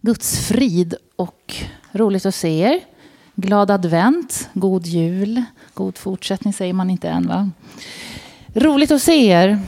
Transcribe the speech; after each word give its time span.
Guds 0.00 0.48
frid 0.48 0.94
och 1.16 1.54
roligt 1.92 2.26
att 2.26 2.34
se 2.34 2.60
er. 2.60 2.80
Glad 3.34 3.70
advent, 3.70 4.48
god 4.52 4.86
jul, 4.86 5.42
god 5.74 5.98
fortsättning 5.98 6.52
säger 6.52 6.72
man 6.72 6.90
inte 6.90 7.08
än 7.08 7.26
va? 7.26 7.50
Roligt 8.54 8.90
att 8.90 9.02
se 9.02 9.26
er. 9.26 9.58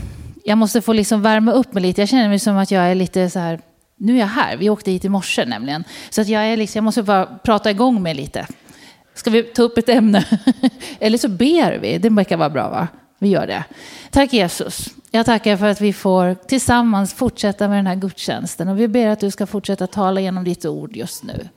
Jag 0.44 0.58
måste 0.58 0.82
få 0.82 0.92
liksom 0.92 1.22
värma 1.22 1.52
upp 1.52 1.74
mig 1.74 1.82
lite. 1.82 2.02
Jag 2.02 2.08
känner 2.08 2.28
mig 2.28 2.38
som 2.38 2.56
att 2.56 2.70
jag 2.70 2.84
är 2.84 2.94
lite 2.94 3.30
så 3.30 3.38
här, 3.38 3.60
nu 3.96 4.14
är 4.14 4.18
jag 4.20 4.26
här. 4.26 4.56
Vi 4.56 4.70
åkte 4.70 4.90
hit 4.90 5.04
i 5.04 5.08
morse 5.08 5.44
nämligen. 5.44 5.84
Så 6.10 6.20
att 6.20 6.28
jag, 6.28 6.42
är 6.42 6.56
liksom, 6.56 6.78
jag 6.78 6.84
måste 6.84 7.02
bara 7.02 7.26
prata 7.26 7.70
igång 7.70 8.02
mig 8.02 8.14
lite. 8.14 8.46
Ska 9.14 9.30
vi 9.30 9.42
ta 9.42 9.62
upp 9.62 9.78
ett 9.78 9.88
ämne? 9.88 10.24
Eller 11.00 11.18
så 11.18 11.28
ber 11.28 11.78
vi. 11.78 11.98
Det 11.98 12.10
verkar 12.10 12.36
vara 12.36 12.50
bra 12.50 12.68
va? 12.68 12.88
Vi 13.22 13.28
gör 13.28 13.46
det. 13.46 13.64
Tack 14.10 14.32
Jesus. 14.32 14.88
Jag 15.10 15.26
tackar 15.26 15.56
för 15.56 15.66
att 15.66 15.80
vi 15.80 15.92
får 15.92 16.34
tillsammans 16.34 17.14
fortsätta 17.14 17.68
med 17.68 17.78
den 17.78 17.86
här 17.86 17.94
gudstjänsten. 17.94 18.68
Och 18.68 18.80
vi 18.80 18.88
ber 18.88 19.06
att 19.06 19.20
du 19.20 19.30
ska 19.30 19.46
fortsätta 19.46 19.86
tala 19.86 20.20
genom 20.20 20.44
ditt 20.44 20.64
ord 20.64 20.96
just 20.96 21.22
nu. 21.22 21.48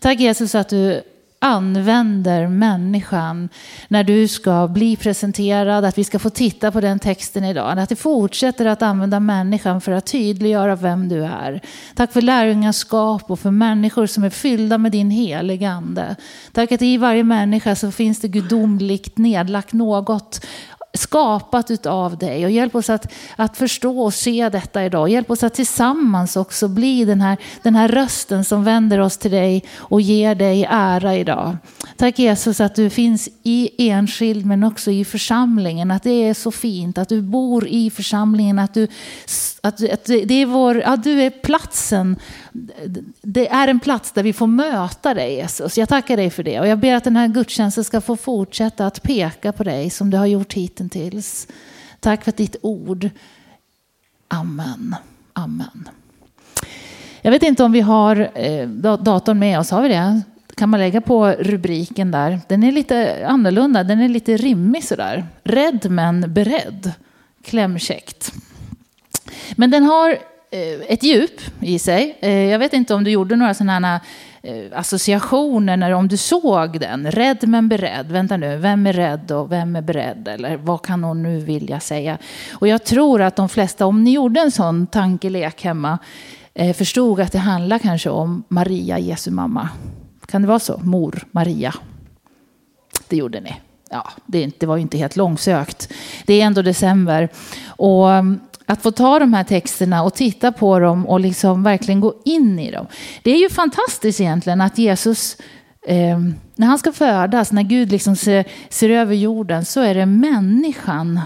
Tack 0.00 0.20
Jesus 0.20 0.54
att 0.54 0.68
du 0.68 1.02
använder 1.42 2.46
människan 2.46 3.48
när 3.88 4.04
du 4.04 4.28
ska 4.28 4.68
bli 4.68 4.96
presenterad, 4.96 5.84
att 5.84 5.98
vi 5.98 6.04
ska 6.04 6.18
få 6.18 6.30
titta 6.30 6.70
på 6.70 6.80
den 6.80 6.98
texten 6.98 7.44
idag. 7.44 7.78
Att 7.78 7.88
du 7.88 7.96
fortsätter 7.96 8.66
att 8.66 8.82
använda 8.82 9.20
människan 9.20 9.80
för 9.80 9.92
att 9.92 10.06
tydliggöra 10.06 10.76
vem 10.76 11.08
du 11.08 11.24
är. 11.24 11.60
Tack 11.94 12.12
för 12.12 12.22
lärjungaskap 12.22 13.30
och 13.30 13.40
för 13.40 13.50
människor 13.50 14.06
som 14.06 14.24
är 14.24 14.30
fyllda 14.30 14.78
med 14.78 14.92
din 14.92 15.10
heliga 15.10 15.70
ande. 15.70 16.16
Tack 16.52 16.72
att 16.72 16.82
i 16.82 16.96
varje 16.96 17.24
människa 17.24 17.76
så 17.76 17.90
finns 17.90 18.20
det 18.20 18.28
gudomligt 18.28 19.18
nedlagt 19.18 19.72
något 19.72 20.46
skapat 20.94 21.70
utav 21.70 22.18
dig. 22.18 22.44
Och 22.44 22.50
hjälp 22.50 22.74
oss 22.74 22.90
att, 22.90 23.12
att 23.36 23.56
förstå 23.56 24.00
och 24.00 24.14
se 24.14 24.48
detta 24.48 24.84
idag. 24.84 25.08
Hjälp 25.08 25.30
oss 25.30 25.42
att 25.42 25.54
tillsammans 25.54 26.36
också 26.36 26.68
bli 26.68 27.04
den 27.04 27.20
här, 27.20 27.36
den 27.62 27.74
här 27.74 27.88
rösten 27.88 28.44
som 28.44 28.64
vänder 28.64 28.98
oss 28.98 29.16
till 29.16 29.30
dig 29.30 29.64
och 29.76 30.00
ger 30.00 30.34
dig 30.34 30.66
ära 30.70 31.16
idag. 31.16 31.56
Tack 31.96 32.18
Jesus 32.18 32.60
att 32.60 32.74
du 32.74 32.90
finns 32.90 33.28
i 33.42 33.88
enskild 33.90 34.46
men 34.46 34.64
också 34.64 34.90
i 34.90 35.04
församlingen. 35.04 35.90
Att 35.90 36.02
det 36.02 36.28
är 36.28 36.34
så 36.34 36.50
fint 36.50 36.98
att 36.98 37.08
du 37.08 37.22
bor 37.22 37.66
i 37.68 37.90
församlingen. 37.90 38.58
Att 38.58 38.74
du, 38.74 38.88
att, 39.60 39.90
att 39.92 40.04
det 40.04 40.34
är 40.34 40.46
vår, 40.46 40.82
att 40.84 41.04
du 41.04 41.22
är 41.22 41.30
platsen. 41.30 42.16
Det 43.22 43.48
är 43.48 43.68
en 43.68 43.80
plats 43.80 44.12
där 44.12 44.22
vi 44.22 44.32
får 44.32 44.46
möta 44.46 45.14
dig 45.14 45.34
Jesus. 45.34 45.78
Jag 45.78 45.88
tackar 45.88 46.16
dig 46.16 46.30
för 46.30 46.42
det. 46.42 46.60
Och 46.60 46.66
jag 46.66 46.78
ber 46.78 46.94
att 46.94 47.04
den 47.04 47.16
här 47.16 47.28
gudstjänsten 47.28 47.84
ska 47.84 48.00
få 48.00 48.16
fortsätta 48.16 48.86
att 48.86 49.02
peka 49.02 49.52
på 49.52 49.64
dig 49.64 49.90
som 49.90 50.10
du 50.10 50.16
har 50.16 50.26
gjort 50.26 50.52
hittills. 50.52 51.48
Tack 52.00 52.24
för 52.24 52.32
ditt 52.32 52.56
ord. 52.62 53.10
Amen. 54.28 54.96
Amen. 55.32 55.88
Jag 57.22 57.30
vet 57.30 57.42
inte 57.42 57.64
om 57.64 57.72
vi 57.72 57.80
har 57.80 58.30
eh, 58.34 58.68
datorn 58.98 59.38
med 59.38 59.58
oss. 59.58 59.70
Har 59.70 59.82
vi 59.82 59.88
det? 59.88 60.22
kan 60.54 60.68
man 60.68 60.80
lägga 60.80 61.00
på 61.00 61.26
rubriken 61.26 62.10
där. 62.10 62.40
Den 62.48 62.62
är 62.62 62.72
lite 62.72 63.26
annorlunda, 63.26 63.84
den 63.84 64.00
är 64.00 64.08
lite 64.08 64.36
rimmig 64.36 64.84
sådär. 64.84 65.26
Rädd 65.44 65.90
men 65.90 66.34
beredd. 66.34 66.92
Klämkäckt. 67.42 68.32
Men 69.56 69.70
den 69.70 69.84
har 69.84 70.18
Eh, 70.54 70.80
ett 70.88 71.02
djup 71.02 71.40
i 71.60 71.78
sig. 71.78 72.18
Eh, 72.20 72.30
jag 72.30 72.58
vet 72.58 72.72
inte 72.72 72.94
om 72.94 73.04
du 73.04 73.10
gjorde 73.10 73.36
några 73.36 73.54
sådana 73.54 74.00
eh, 74.42 74.64
associationer 74.72 75.76
när 75.76 75.90
om 75.90 76.08
du 76.08 76.16
såg 76.16 76.80
den. 76.80 77.10
Rädd 77.10 77.48
men 77.48 77.68
beredd. 77.68 78.12
Vänta 78.12 78.36
nu, 78.36 78.56
vem 78.56 78.86
är 78.86 78.92
rädd 78.92 79.30
och 79.30 79.52
vem 79.52 79.76
är 79.76 79.82
beredd? 79.82 80.28
Eller 80.28 80.56
vad 80.56 80.82
kan 80.82 81.04
hon 81.04 81.22
nu 81.22 81.38
vilja 81.38 81.80
säga? 81.80 82.18
Och 82.52 82.68
jag 82.68 82.84
tror 82.84 83.22
att 83.22 83.36
de 83.36 83.48
flesta, 83.48 83.86
om 83.86 84.04
ni 84.04 84.12
gjorde 84.12 84.40
en 84.40 84.50
sån 84.50 84.86
tankelek 84.86 85.64
hemma, 85.64 85.98
förstod 86.74 87.20
att 87.20 87.32
det 87.32 87.38
handlar 87.38 87.78
kanske 87.78 88.10
om 88.10 88.42
Maria, 88.48 88.98
Jesu 88.98 89.30
mamma. 89.30 89.68
Kan 90.26 90.42
det 90.42 90.48
vara 90.48 90.58
så? 90.58 90.80
Mor 90.82 91.24
Maria. 91.30 91.74
Det 93.08 93.16
gjorde 93.16 93.40
ni. 93.40 93.54
Ja, 93.90 94.10
det, 94.26 94.66
var 94.66 94.76
ju 94.76 94.82
inte 94.82 94.98
helt 94.98 95.16
långsökt. 95.16 95.92
Det 96.26 96.40
är 96.40 96.46
ändå 96.46 96.62
december. 96.62 97.28
Och 97.66 98.12
mm, 98.12 98.40
att 98.66 98.82
få 98.82 98.90
ta 98.90 99.18
de 99.18 99.34
här 99.34 99.44
texterna 99.44 100.02
och 100.02 100.14
titta 100.14 100.52
på 100.52 100.78
dem 100.78 101.06
och 101.06 101.20
liksom 101.20 101.62
verkligen 101.62 102.00
gå 102.00 102.14
in 102.24 102.58
i 102.58 102.70
dem. 102.70 102.86
Det 103.22 103.30
är 103.30 103.38
ju 103.38 103.48
fantastiskt 103.48 104.20
egentligen 104.20 104.60
att 104.60 104.78
Jesus, 104.78 105.36
eh, 105.86 106.18
när 106.54 106.66
han 106.66 106.78
ska 106.78 106.92
födas, 106.92 107.52
när 107.52 107.62
Gud 107.62 107.90
liksom 107.90 108.16
ser, 108.16 108.44
ser 108.68 108.90
över 108.90 109.14
jorden, 109.14 109.64
så 109.64 109.80
är 109.80 109.94
det 109.94 110.06
människan 110.06 111.20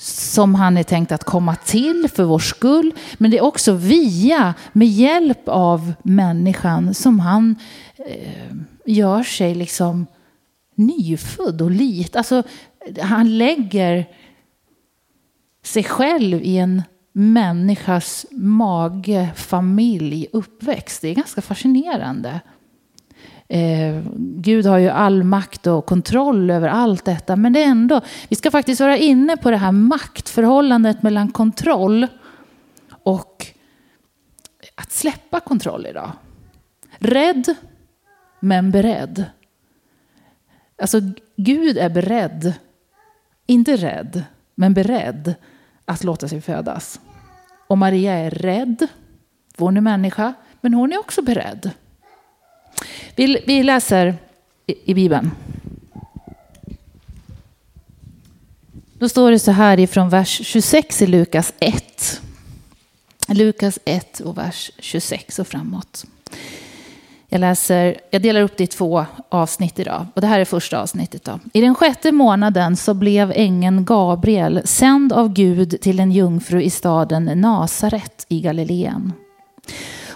som 0.00 0.54
han 0.54 0.76
är 0.76 0.82
tänkt 0.82 1.12
att 1.12 1.24
komma 1.24 1.56
till 1.56 2.08
för 2.14 2.24
vår 2.24 2.38
skull. 2.38 2.92
Men 3.18 3.30
det 3.30 3.38
är 3.38 3.44
också 3.44 3.72
via, 3.72 4.54
med 4.72 4.88
hjälp 4.88 5.48
av 5.48 5.92
människan 6.02 6.94
som 6.94 7.20
han 7.20 7.56
eh, 8.06 8.56
gör 8.84 9.22
sig 9.22 9.54
liksom 9.54 10.06
nyfödd 10.74 11.62
och 11.62 11.70
lit. 11.70 12.16
Alltså, 12.16 12.42
han 13.00 13.38
lägger 13.38 14.06
sig 15.62 15.84
själv 15.84 16.42
i 16.42 16.56
en 16.56 16.82
människas 17.12 18.26
mage, 18.30 19.30
familj, 19.36 20.26
uppväxt. 20.32 21.02
Det 21.02 21.08
är 21.08 21.14
ganska 21.14 21.42
fascinerande. 21.42 22.40
Eh, 23.48 24.02
Gud 24.16 24.66
har 24.66 24.78
ju 24.78 24.88
all 24.88 25.22
makt 25.22 25.66
och 25.66 25.86
kontroll 25.86 26.50
över 26.50 26.68
allt 26.68 27.04
detta. 27.04 27.36
Men 27.36 27.52
det 27.52 27.62
är 27.62 27.68
ändå, 27.68 28.00
vi 28.28 28.36
ska 28.36 28.50
faktiskt 28.50 28.80
vara 28.80 28.96
inne 28.96 29.36
på 29.36 29.50
det 29.50 29.56
här 29.56 29.72
maktförhållandet 29.72 31.02
mellan 31.02 31.32
kontroll 31.32 32.06
och 33.02 33.46
att 34.74 34.92
släppa 34.92 35.40
kontroll 35.40 35.86
idag. 35.86 36.12
Rädd, 36.98 37.54
men 38.40 38.70
beredd. 38.70 39.24
Alltså 40.82 41.00
Gud 41.36 41.78
är 41.78 41.90
beredd, 41.90 42.54
inte 43.46 43.76
rädd, 43.76 44.24
men 44.54 44.74
beredd 44.74 45.34
att 45.90 46.04
låta 46.04 46.28
sig 46.28 46.40
födas. 46.40 47.00
Och 47.68 47.78
Maria 47.78 48.12
är 48.12 48.30
rädd, 48.30 48.86
hon 49.56 49.76
är 49.76 49.80
människa, 49.80 50.34
men 50.60 50.74
hon 50.74 50.92
är 50.92 50.98
också 50.98 51.22
beredd. 51.22 51.70
Vi, 53.16 53.44
vi 53.46 53.62
läser 53.62 54.14
i, 54.66 54.90
i 54.90 54.94
Bibeln. 54.94 55.30
Då 58.98 59.08
står 59.08 59.30
det 59.30 59.38
så 59.38 59.50
här 59.50 59.80
ifrån 59.80 60.08
vers 60.08 60.40
26 60.46 61.02
i 61.02 61.06
Lukas 61.06 61.52
1. 61.58 62.20
Lukas 63.28 63.78
1 63.84 64.20
och 64.20 64.38
vers 64.38 64.70
26 64.78 65.38
och 65.38 65.46
framåt. 65.46 66.06
Jag, 67.32 67.40
läser, 67.40 68.00
jag 68.10 68.22
delar 68.22 68.40
upp 68.40 68.56
det 68.56 68.64
i 68.64 68.66
två 68.66 69.04
avsnitt 69.28 69.78
idag. 69.78 70.06
Och 70.14 70.20
det 70.20 70.26
här 70.26 70.40
är 70.40 70.44
första 70.44 70.80
avsnittet. 70.80 71.24
Då. 71.24 71.38
I 71.52 71.60
den 71.60 71.74
sjätte 71.74 72.12
månaden 72.12 72.76
så 72.76 72.94
blev 72.94 73.32
ängeln 73.34 73.84
Gabriel 73.84 74.60
sänd 74.64 75.12
av 75.12 75.32
Gud 75.32 75.80
till 75.80 76.00
en 76.00 76.12
jungfru 76.12 76.62
i 76.62 76.70
staden 76.70 77.24
Nasaret 77.24 78.26
i 78.28 78.40
Galileen. 78.40 79.12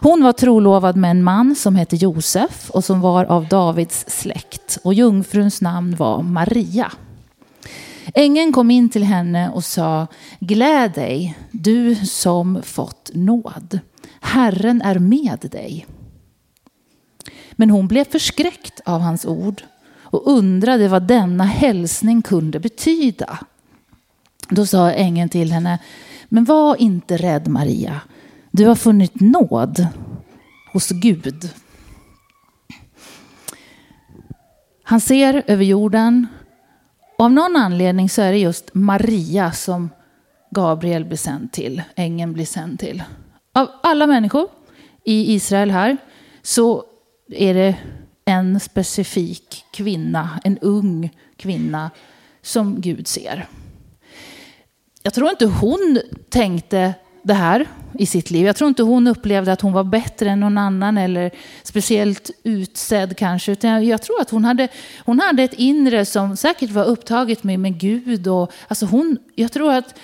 Hon 0.00 0.22
var 0.22 0.32
trolovad 0.32 0.96
med 0.96 1.10
en 1.10 1.24
man 1.24 1.54
som 1.54 1.76
hette 1.76 1.96
Josef 1.96 2.70
och 2.70 2.84
som 2.84 3.00
var 3.00 3.24
av 3.24 3.48
Davids 3.48 4.04
släkt. 4.08 4.78
Och 4.82 4.94
jungfruns 4.94 5.62
namn 5.62 5.96
var 5.96 6.22
Maria. 6.22 6.92
Ängeln 8.14 8.52
kom 8.52 8.70
in 8.70 8.88
till 8.88 9.04
henne 9.04 9.50
och 9.50 9.64
sa, 9.64 10.06
gläd 10.40 10.92
dig, 10.92 11.38
du 11.50 11.94
som 11.94 12.62
fått 12.62 13.10
nåd. 13.14 13.78
Herren 14.20 14.82
är 14.82 14.98
med 14.98 15.48
dig. 15.50 15.86
Men 17.56 17.70
hon 17.70 17.88
blev 17.88 18.04
förskräckt 18.04 18.80
av 18.84 19.00
hans 19.00 19.26
ord 19.26 19.62
och 20.02 20.30
undrade 20.32 20.88
vad 20.88 21.02
denna 21.02 21.44
hälsning 21.44 22.22
kunde 22.22 22.60
betyda. 22.60 23.38
Då 24.48 24.66
sa 24.66 24.90
ängeln 24.90 25.28
till 25.28 25.52
henne, 25.52 25.78
men 26.28 26.44
var 26.44 26.76
inte 26.76 27.16
rädd 27.16 27.48
Maria, 27.48 28.00
du 28.50 28.66
har 28.66 28.74
funnit 28.74 29.20
nåd 29.20 29.86
hos 30.72 30.88
Gud. 30.88 31.50
Han 34.82 35.00
ser 35.00 35.42
över 35.46 35.64
jorden 35.64 36.26
och 37.18 37.24
av 37.24 37.32
någon 37.32 37.56
anledning 37.56 38.08
så 38.08 38.22
är 38.22 38.32
det 38.32 38.38
just 38.38 38.74
Maria 38.74 39.52
som 39.52 39.90
Gabriel 40.50 41.04
blir 41.04 41.16
sänd 41.16 41.52
till, 41.52 41.82
ängeln 41.96 42.32
blir 42.32 42.46
sänd 42.46 42.78
till. 42.78 43.02
Av 43.52 43.68
alla 43.82 44.06
människor 44.06 44.48
i 45.04 45.34
Israel 45.34 45.70
här 45.70 45.96
så 46.42 46.84
är 47.28 47.54
det 47.54 47.76
en 48.24 48.60
specifik 48.60 49.64
kvinna, 49.70 50.40
en 50.44 50.58
ung 50.58 51.10
kvinna 51.36 51.90
som 52.42 52.80
Gud 52.80 53.08
ser. 53.08 53.46
Jag 55.02 55.14
tror 55.14 55.30
inte 55.30 55.46
hon 55.46 56.00
tänkte 56.28 56.94
det 57.22 57.34
här 57.34 57.66
i 57.98 58.06
sitt 58.06 58.30
liv. 58.30 58.46
Jag 58.46 58.56
tror 58.56 58.68
inte 58.68 58.82
hon 58.82 59.06
upplevde 59.06 59.52
att 59.52 59.60
hon 59.60 59.72
var 59.72 59.84
bättre 59.84 60.30
än 60.30 60.40
någon 60.40 60.58
annan 60.58 60.98
eller 60.98 61.30
speciellt 61.62 62.30
utsedd 62.42 63.16
kanske. 63.16 63.52
Utan 63.52 63.86
jag 63.86 64.02
tror 64.02 64.20
att 64.20 64.30
hon 64.30 64.44
hade, 64.44 64.68
hon 65.04 65.20
hade 65.20 65.42
ett 65.42 65.54
inre 65.54 66.04
som 66.04 66.36
säkert 66.36 66.70
var 66.70 66.84
upptaget 66.84 67.44
med, 67.44 67.60
med 67.60 67.80
Gud. 67.80 68.28
Och, 68.28 68.52
alltså 68.68 68.86
hon, 68.86 69.18
jag 69.34 69.52
tror 69.52 69.72
att 69.72 69.98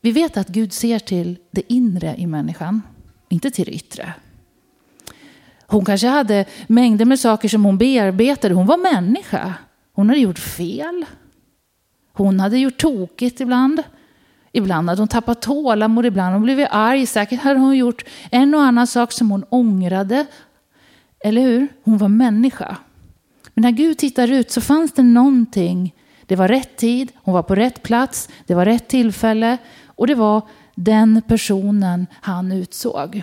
vi 0.00 0.12
vet 0.12 0.36
att 0.36 0.48
Gud 0.48 0.72
ser 0.72 0.98
till 0.98 1.38
det 1.50 1.72
inre 1.72 2.14
i 2.18 2.26
människan, 2.26 2.82
inte 3.28 3.50
till 3.50 3.64
det 3.64 3.72
yttre. 3.72 4.14
Hon 5.70 5.84
kanske 5.84 6.06
hade 6.06 6.44
mängder 6.66 7.04
med 7.04 7.20
saker 7.20 7.48
som 7.48 7.64
hon 7.64 7.78
bearbetade. 7.78 8.54
Hon 8.54 8.66
var 8.66 8.76
människa. 8.76 9.54
Hon 9.92 10.08
hade 10.08 10.20
gjort 10.20 10.38
fel. 10.38 11.04
Hon 12.12 12.40
hade 12.40 12.58
gjort 12.58 12.78
tokigt 12.78 13.40
ibland. 13.40 13.82
Ibland 14.52 14.88
hade 14.88 15.00
hon 15.00 15.08
tappat 15.08 15.42
tålamod, 15.42 16.06
ibland 16.06 16.24
hade 16.24 16.36
hon 16.36 16.42
blivit 16.42 16.68
arg. 16.70 17.06
Säkert 17.06 17.40
hade 17.40 17.60
hon 17.60 17.76
gjort 17.76 18.04
en 18.30 18.54
och 18.54 18.62
annan 18.62 18.86
sak 18.86 19.12
som 19.12 19.30
hon 19.30 19.44
ångrade. 19.48 20.26
Eller 21.24 21.42
hur? 21.42 21.68
Hon 21.84 21.98
var 21.98 22.08
människa. 22.08 22.76
Men 23.54 23.62
när 23.62 23.70
Gud 23.70 23.98
tittar 23.98 24.32
ut 24.32 24.50
så 24.50 24.60
fanns 24.60 24.92
det 24.92 25.02
någonting. 25.02 25.94
Det 26.26 26.36
var 26.36 26.48
rätt 26.48 26.76
tid, 26.76 27.12
hon 27.22 27.34
var 27.34 27.42
på 27.42 27.54
rätt 27.54 27.82
plats, 27.82 28.28
det 28.46 28.54
var 28.54 28.64
rätt 28.64 28.88
tillfälle 28.88 29.58
och 29.86 30.06
det 30.06 30.14
var 30.14 30.42
den 30.74 31.22
personen 31.28 32.06
han 32.20 32.52
utsåg. 32.52 33.22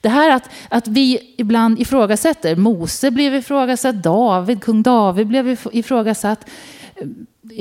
Det 0.00 0.08
här 0.08 0.30
att, 0.30 0.50
att 0.68 0.88
vi 0.88 1.34
ibland 1.38 1.80
ifrågasätter, 1.80 2.56
Mose 2.56 3.10
blev 3.10 3.34
ifrågasatt, 3.34 4.02
David, 4.02 4.62
kung 4.62 4.82
David 4.82 5.26
blev 5.26 5.58
ifrågasatt. 5.72 6.50
Eh, 6.94 7.06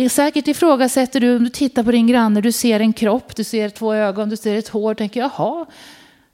eh, 0.03 0.09
säkert 0.09 0.47
ifrågasätter 0.47 1.19
du 1.19 1.35
om 1.35 1.43
du 1.43 1.49
tittar 1.49 1.83
på 1.83 1.91
din 1.91 2.07
granne, 2.07 2.41
du 2.41 2.51
ser 2.51 2.79
en 2.79 2.93
kropp, 2.93 3.35
du 3.35 3.43
ser 3.43 3.69
två 3.69 3.93
ögon, 3.93 4.29
du 4.29 4.37
ser 4.37 4.57
ett 4.57 4.67
hår, 4.67 4.93
tänker 4.93 5.19
jaha, 5.19 5.65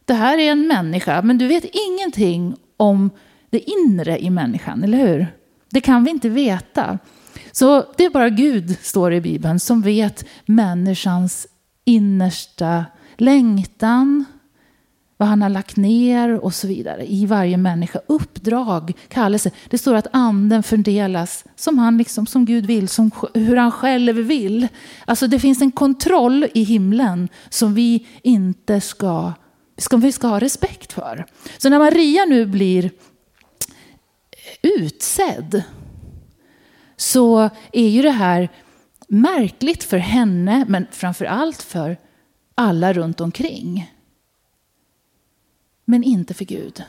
det 0.05 0.13
här 0.13 0.37
är 0.37 0.51
en 0.51 0.67
människa, 0.67 1.21
men 1.21 1.37
du 1.37 1.47
vet 1.47 1.65
ingenting 1.89 2.55
om 2.77 3.09
det 3.49 3.69
inre 3.69 4.19
i 4.19 4.29
människan, 4.29 4.83
eller 4.83 4.97
hur? 4.97 5.27
Det 5.69 5.81
kan 5.81 6.03
vi 6.03 6.11
inte 6.11 6.29
veta. 6.29 6.99
Så 7.51 7.85
det 7.97 8.05
är 8.05 8.09
bara 8.09 8.29
Gud, 8.29 8.77
står 8.81 9.09
det 9.09 9.15
i 9.15 9.21
Bibeln, 9.21 9.59
som 9.59 9.81
vet 9.81 10.25
människans 10.45 11.47
innersta 11.85 12.85
längtan, 13.17 14.25
vad 15.23 15.29
han 15.29 15.41
har 15.41 15.49
lagt 15.49 15.77
ner 15.77 16.29
och 16.39 16.53
så 16.53 16.67
vidare 16.67 17.11
i 17.11 17.25
varje 17.25 17.57
människa. 17.57 17.99
Uppdrag, 18.07 18.93
kallelse. 19.07 19.51
Det 19.69 19.77
står 19.77 19.95
att 19.95 20.07
anden 20.11 20.63
fördelas 20.63 21.45
som 21.55 21.79
han 21.79 21.97
liksom, 21.97 22.25
som 22.25 22.45
Gud 22.45 22.65
vill, 22.65 22.87
som 22.89 23.11
hur 23.33 23.55
han 23.55 23.71
själv 23.71 24.15
vill. 24.15 24.67
Alltså 25.05 25.27
det 25.27 25.39
finns 25.39 25.61
en 25.61 25.71
kontroll 25.71 26.47
i 26.53 26.63
himlen 26.63 27.29
som 27.49 27.73
vi 27.73 28.07
inte 28.21 28.81
ska, 28.81 29.33
som 29.77 30.01
vi 30.01 30.11
ska 30.11 30.27
ha 30.27 30.39
respekt 30.39 30.93
för. 30.93 31.25
Så 31.57 31.69
när 31.69 31.79
Maria 31.79 32.25
nu 32.25 32.45
blir 32.45 32.91
utsedd 34.61 35.63
så 36.97 37.49
är 37.71 37.89
ju 37.89 38.01
det 38.01 38.11
här 38.11 38.49
märkligt 39.07 39.83
för 39.83 39.97
henne, 39.97 40.65
men 40.67 40.87
framför 40.91 41.25
allt 41.25 41.61
för 41.61 41.97
alla 42.55 42.93
runt 42.93 43.21
omkring. 43.21 43.92
Men 45.85 46.03
inte 46.03 46.33
för 46.33 46.45
Gud. 46.45 46.83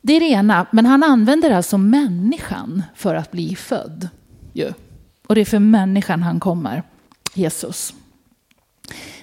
Det 0.00 0.12
är 0.12 0.20
det 0.20 0.26
ena, 0.26 0.66
men 0.70 0.86
han 0.86 1.02
använder 1.02 1.50
alltså 1.50 1.78
människan 1.78 2.82
för 2.94 3.14
att 3.14 3.30
bli 3.30 3.56
född. 3.56 4.08
Och 5.26 5.34
det 5.34 5.40
är 5.40 5.44
för 5.44 5.58
människan 5.58 6.22
han 6.22 6.40
kommer, 6.40 6.82
Jesus. 7.34 7.94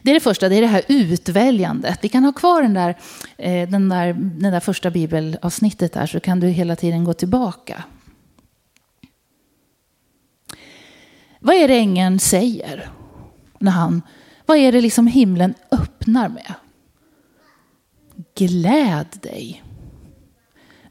Det 0.01 0.11
är 0.11 0.13
det 0.13 0.19
första, 0.19 0.49
det 0.49 0.55
är 0.55 0.61
det 0.61 0.67
här 0.67 0.83
utväljandet. 0.87 1.99
Vi 2.01 2.09
kan 2.09 2.23
ha 2.23 2.31
kvar 2.31 2.61
den 2.61 2.73
där, 2.73 2.97
eh, 3.37 3.69
den 3.69 3.89
där, 3.89 4.13
den 4.13 4.51
där 4.53 4.59
första 4.59 4.91
bibelavsnittet 4.91 5.93
där 5.93 6.05
så 6.05 6.19
kan 6.19 6.39
du 6.39 6.47
hela 6.47 6.75
tiden 6.75 7.03
gå 7.03 7.13
tillbaka. 7.13 7.83
Vad 11.39 11.55
är 11.55 11.67
det 11.67 11.77
ängeln 11.77 12.19
säger? 12.19 12.89
När 13.59 13.71
han, 13.71 14.01
vad 14.45 14.57
är 14.57 14.71
det 14.71 14.81
liksom 14.81 15.07
himlen 15.07 15.53
öppnar 15.71 16.29
med? 16.29 16.53
Gläd 18.39 19.07
dig. 19.21 19.63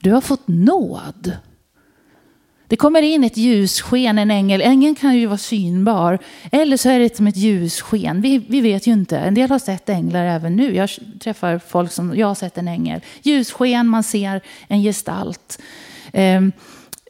Du 0.00 0.12
har 0.12 0.20
fått 0.20 0.48
nåd. 0.48 1.36
Det 2.66 2.76
kommer 2.76 3.02
in 3.02 3.24
ett 3.24 3.36
ljussken, 3.36 4.18
en 4.18 4.30
ängel. 4.30 4.60
Ängeln 4.60 4.94
kan 4.94 5.16
ju 5.16 5.26
vara 5.26 5.38
synbar. 5.38 6.18
Eller 6.52 6.76
så 6.76 6.88
är 6.88 6.98
det 6.98 7.16
som 7.16 7.26
ett 7.26 7.36
ljussken. 7.36 8.20
Vi, 8.20 8.38
vi 8.38 8.60
vet 8.60 8.86
ju 8.86 8.92
inte. 8.92 9.18
En 9.18 9.34
del 9.34 9.50
har 9.50 9.58
sett 9.58 9.88
änglar 9.88 10.24
även 10.24 10.56
nu. 10.56 10.74
Jag 10.74 10.90
träffar 11.20 11.58
folk 11.58 11.92
som, 11.92 12.16
jag 12.16 12.26
har 12.26 12.34
sett 12.34 12.58
en 12.58 12.68
ängel. 12.68 13.00
Ljussken, 13.22 13.86
man 13.86 14.02
ser 14.02 14.40
en 14.68 14.82
gestalt. 14.82 15.58
Um, 16.12 16.52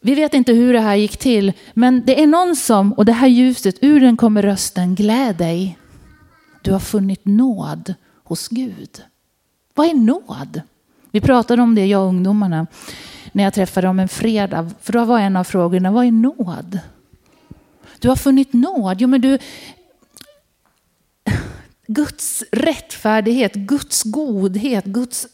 vi 0.02 0.14
vet 0.14 0.34
inte 0.34 0.52
hur 0.52 0.73
det 0.73 0.81
här 0.81 0.96
gick 0.96 1.17
till, 1.17 1.52
men 1.75 2.02
det 2.06 2.23
är 2.23 2.26
någon 2.26 2.56
som, 2.56 2.93
och 2.93 3.05
det 3.05 3.12
här 3.12 3.29
ljuset, 3.29 3.76
ur 3.81 4.00
den 4.00 4.17
kommer 4.17 4.43
rösten, 4.43 4.94
gläd 4.94 5.37
dig. 5.37 5.79
Du 6.62 6.73
har 6.73 6.81
funnit 6.81 7.25
nåd 7.25 7.94
hos 8.25 8.49
Gud. 8.49 9.02
Vad 9.79 9.87
är 9.87 9.95
nåd? 9.95 10.63
Vi 11.11 11.21
pratade 11.21 11.63
om 11.63 11.75
det, 11.75 11.87
jag 11.87 12.03
och 12.03 12.09
ungdomarna, 12.09 12.67
när 13.33 13.45
jag 13.45 13.55
träffade 13.55 13.87
dem 13.87 13.99
en 13.99 14.09
fredag. 14.09 14.71
För 14.83 14.93
då 14.93 15.05
var 15.05 15.19
en 15.19 15.37
av 15.37 15.45
frågorna, 15.45 15.91
vad 15.91 16.07
är 16.07 16.13
nåd? 16.13 16.79
Du 17.99 18.09
har 18.09 18.17
funnit 18.17 18.53
nåd. 18.53 19.01
Jo, 19.01 19.09
men 19.09 19.21
du, 19.21 19.39
Guds 21.87 22.45
rättfärdighet, 22.53 23.55
Guds 23.55 24.03
godhet, 24.03 24.85
Guds 24.85 25.27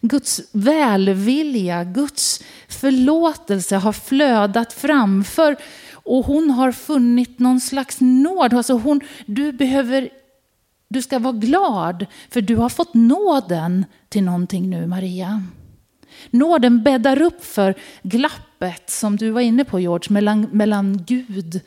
Guds 0.00 0.40
välvilja, 0.52 1.84
Guds 1.84 2.42
förlåtelse 2.68 3.76
har 3.76 3.92
flödat 3.92 4.72
framför 4.72 5.56
och 5.92 6.24
hon 6.24 6.50
har 6.50 6.72
funnit 6.72 7.38
någon 7.38 7.60
slags 7.60 7.96
nåd. 8.00 8.54
Alltså 8.54 8.72
hon, 8.72 9.00
du, 9.26 9.52
behöver, 9.52 10.08
du 10.88 11.02
ska 11.02 11.18
vara 11.18 11.32
glad 11.32 12.06
för 12.30 12.40
du 12.40 12.56
har 12.56 12.68
fått 12.68 12.94
nåden 12.94 13.84
till 14.08 14.24
någonting 14.24 14.70
nu 14.70 14.86
Maria. 14.86 15.42
Nåden 16.30 16.82
bäddar 16.82 17.22
upp 17.22 17.44
för 17.44 17.74
glappet 18.02 18.90
som 18.90 19.16
du 19.16 19.30
var 19.30 19.40
inne 19.40 19.64
på 19.64 19.80
George, 19.80 20.12
mellan, 20.12 20.42
mellan 20.52 21.04
Gud 21.06 21.60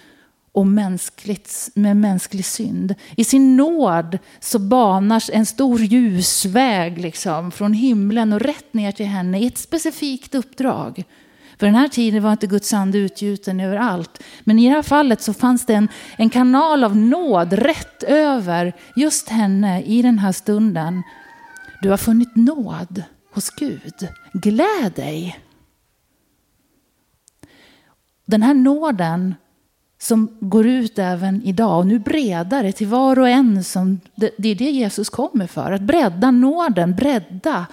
och 0.51 0.67
mänskligt, 0.67 1.69
med 1.75 1.97
mänsklig 1.97 2.45
synd. 2.45 2.95
I 3.17 3.23
sin 3.23 3.57
nåd 3.57 4.17
så 4.39 4.59
banas 4.59 5.29
en 5.33 5.45
stor 5.45 5.79
ljusväg 5.79 6.97
liksom, 6.97 7.51
från 7.51 7.73
himlen 7.73 8.33
och 8.33 8.39
rätt 8.39 8.73
ner 8.73 8.91
till 8.91 9.05
henne 9.05 9.39
i 9.39 9.47
ett 9.47 9.57
specifikt 9.57 10.35
uppdrag. 10.35 11.03
För 11.61 11.65
den 11.65 11.75
här 11.75 11.87
tiden 11.87 12.23
var 12.23 12.31
inte 12.31 12.47
Guds 12.47 12.73
ande 12.73 12.97
utgjuten 12.97 13.59
överallt. 13.59 14.23
Men 14.43 14.59
i 14.59 14.67
det 14.67 14.75
här 14.75 14.81
fallet 14.81 15.21
så 15.21 15.33
fanns 15.33 15.65
det 15.65 15.73
en, 15.73 15.87
en 16.17 16.29
kanal 16.29 16.83
av 16.83 16.97
nåd 16.97 17.53
rätt 17.53 18.03
över 18.03 18.73
just 18.95 19.29
henne 19.29 19.81
i 19.83 20.01
den 20.01 20.19
här 20.19 20.31
stunden. 20.31 21.03
Du 21.81 21.89
har 21.89 21.97
funnit 21.97 22.35
nåd 22.35 23.03
hos 23.33 23.49
Gud. 23.49 24.07
Gläd 24.33 24.93
dig. 24.95 25.39
Den 28.25 28.41
här 28.41 28.53
nåden 28.53 29.35
som 29.99 30.37
går 30.39 30.67
ut 30.67 30.99
även 30.99 31.43
idag 31.43 31.79
och 31.79 31.87
nu 31.87 31.99
bredare 31.99 32.71
till 32.71 32.87
var 32.87 33.19
och 33.19 33.29
en. 33.29 33.63
Som, 33.63 33.99
det, 34.15 34.49
är 34.49 34.55
det 34.55 34.71
Jesus 34.71 35.09
kommer 35.09 35.47
för, 35.47 35.71
att 35.71 35.81
bredda 35.81 36.31
nåden, 36.31 36.95
bredda 36.95 37.67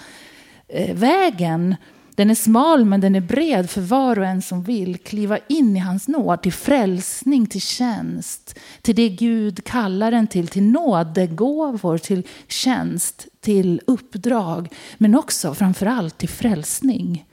eh, 0.67 0.95
vägen. 0.95 1.75
Den 2.19 2.29
är 2.29 2.35
smal 2.35 2.85
men 2.85 3.01
den 3.01 3.15
är 3.15 3.21
bred 3.21 3.69
för 3.69 3.81
var 3.81 4.19
och 4.19 4.25
en 4.25 4.41
som 4.41 4.63
vill 4.63 4.97
kliva 4.97 5.37
in 5.47 5.77
i 5.77 5.79
hans 5.79 6.07
nåd 6.07 6.41
till 6.41 6.53
frälsning, 6.53 7.47
till 7.47 7.61
tjänst, 7.61 8.59
till 8.81 8.95
det 8.95 9.09
Gud 9.09 9.63
kallar 9.63 10.11
en 10.11 10.27
till, 10.27 10.47
till 10.47 10.63
nådegåvor, 10.63 11.97
till 11.97 12.27
tjänst, 12.47 13.27
till 13.41 13.81
uppdrag, 13.87 14.69
men 14.97 15.15
också 15.15 15.53
framförallt 15.53 16.17
till 16.17 16.29
frälsning 16.29 17.25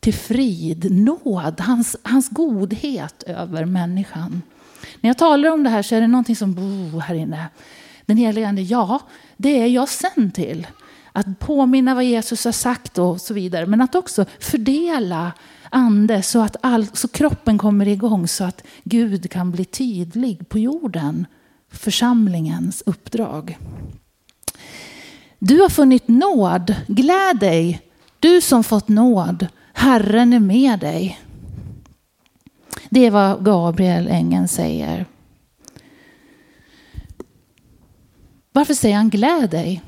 till 0.00 0.14
frid, 0.14 0.90
nåd, 0.90 1.60
hans, 1.60 1.96
hans 2.02 2.28
godhet 2.28 3.22
över 3.22 3.64
människan. 3.64 4.42
När 5.00 5.10
jag 5.10 5.18
talar 5.18 5.50
om 5.50 5.62
det 5.62 5.70
här 5.70 5.82
så 5.82 5.94
är 5.94 6.00
det 6.00 6.06
någonting 6.06 6.36
som 6.36 6.54
bor 6.54 7.00
här 7.00 7.14
inne. 7.14 7.48
Den 8.06 8.16
helige 8.16 8.48
Ande, 8.48 8.62
ja, 8.62 9.00
det 9.36 9.60
är 9.62 9.66
jag 9.66 9.88
sänd 9.88 10.34
till. 10.34 10.66
Att 11.16 11.38
påminna 11.38 11.94
vad 11.94 12.04
Jesus 12.04 12.44
har 12.44 12.52
sagt 12.52 12.98
och 12.98 13.20
så 13.20 13.34
vidare. 13.34 13.66
Men 13.66 13.80
att 13.80 13.94
också 13.94 14.24
fördela 14.40 15.32
ande 15.70 16.22
så 16.22 16.40
att 16.40 16.56
all, 16.60 16.86
så 16.86 17.08
kroppen 17.08 17.58
kommer 17.58 17.88
igång 17.88 18.28
så 18.28 18.44
att 18.44 18.62
Gud 18.84 19.30
kan 19.30 19.50
bli 19.50 19.64
tydlig 19.64 20.48
på 20.48 20.58
jorden. 20.58 21.26
Församlingens 21.70 22.82
uppdrag. 22.86 23.58
Du 25.38 25.60
har 25.60 25.68
funnit 25.68 26.08
nåd. 26.08 26.74
Gläd 26.86 27.38
dig, 27.40 27.80
du 28.20 28.40
som 28.40 28.64
fått 28.64 28.88
nåd. 28.88 29.46
Herren 29.72 30.32
är 30.32 30.40
med 30.40 30.80
dig. 30.80 31.20
Det 32.90 33.06
är 33.06 33.10
vad 33.10 33.44
Gabriel, 33.44 34.08
ängeln, 34.08 34.48
säger. 34.48 35.06
Varför 38.52 38.74
säger 38.74 38.96
han 38.96 39.10
gläd 39.10 39.50
dig? 39.50 39.82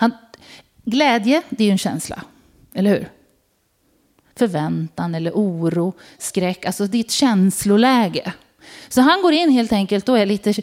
Han, 0.00 0.12
glädje, 0.90 1.42
det 1.48 1.64
är 1.64 1.66
ju 1.66 1.72
en 1.72 1.78
känsla, 1.78 2.22
eller 2.74 2.90
hur? 2.90 3.08
Förväntan 4.36 5.14
eller 5.14 5.32
oro, 5.32 5.92
skräck, 6.18 6.66
alltså 6.66 6.86
det 6.86 6.98
är 6.98 7.00
ett 7.00 7.10
känsloläge. 7.10 8.32
Så 8.88 9.00
han 9.00 9.22
går 9.22 9.32
in 9.32 9.50
helt 9.50 9.72
enkelt 9.72 10.08
och 10.08 10.18
är 10.18 10.26
lite 10.26 10.54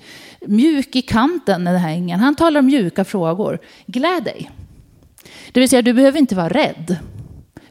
mjuk 0.41 0.95
i 0.95 1.01
kanten, 1.01 1.63
den 1.63 1.75
här 1.75 1.89
ängeln. 1.89 2.19
Han 2.19 2.35
talar 2.35 2.59
om 2.59 2.65
mjuka 2.65 3.05
frågor. 3.05 3.59
Gläd 3.85 4.23
dig. 4.23 4.51
Det 5.51 5.59
vill 5.59 5.69
säga, 5.69 5.81
du 5.81 5.93
behöver 5.93 6.19
inte 6.19 6.35
vara 6.35 6.49
rädd, 6.49 6.97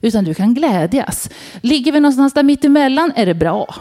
utan 0.01 0.25
du 0.25 0.35
kan 0.35 0.55
glädjas. 0.55 1.31
Ligger 1.61 1.93
vi 1.93 2.01
någonstans 2.01 2.33
där 2.33 2.43
mittemellan 2.43 3.13
är 3.17 3.27
det 3.27 3.35
bra. 3.35 3.75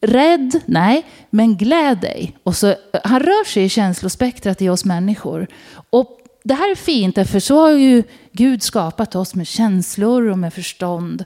Rädd? 0.00 0.60
Nej, 0.66 1.06
men 1.30 1.56
gläd 1.56 1.98
dig. 1.98 2.36
Och 2.42 2.56
så, 2.56 2.74
han 3.04 3.20
rör 3.20 3.44
sig 3.44 3.64
i 3.64 3.68
känslospektrat 3.68 4.62
i 4.62 4.68
oss 4.68 4.84
människor. 4.84 5.46
Och 5.90 6.17
det 6.48 6.54
här 6.54 6.70
är 6.70 6.74
fint, 6.74 7.14
för 7.14 7.40
så 7.40 7.60
har 7.60 7.70
ju 7.70 8.02
Gud 8.32 8.62
skapat 8.62 9.14
oss 9.14 9.34
med 9.34 9.46
känslor 9.46 10.30
och 10.30 10.38
med 10.38 10.54
förstånd. 10.54 11.24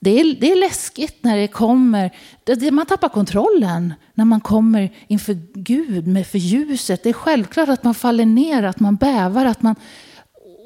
Det 0.00 0.20
är, 0.20 0.40
det 0.40 0.52
är 0.52 0.56
läskigt 0.56 1.24
när 1.24 1.36
det 1.36 1.48
kommer, 1.48 2.10
det, 2.44 2.70
man 2.70 2.86
tappar 2.86 3.08
kontrollen 3.08 3.94
när 4.14 4.24
man 4.24 4.40
kommer 4.40 4.92
inför 5.06 5.38
Gud 5.54 6.06
med 6.06 6.26
för 6.26 6.38
ljuset. 6.38 7.02
Det 7.02 7.08
är 7.08 7.12
självklart 7.12 7.68
att 7.68 7.84
man 7.84 7.94
faller 7.94 8.26
ner, 8.26 8.62
att 8.62 8.80
man 8.80 8.96
bävar, 8.96 9.44
att 9.44 9.62
man... 9.62 9.74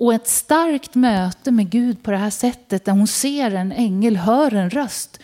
Och 0.01 0.15
ett 0.15 0.29
starkt 0.29 0.95
möte 0.95 1.51
med 1.51 1.71
Gud 1.71 2.03
på 2.03 2.11
det 2.11 2.17
här 2.17 2.31
sättet, 2.31 2.85
där 2.85 2.93
hon 2.93 3.07
ser 3.07 3.51
en 3.51 3.73
ängel, 3.73 4.17
hör 4.17 4.55
en 4.55 4.71
röst. 4.71 5.21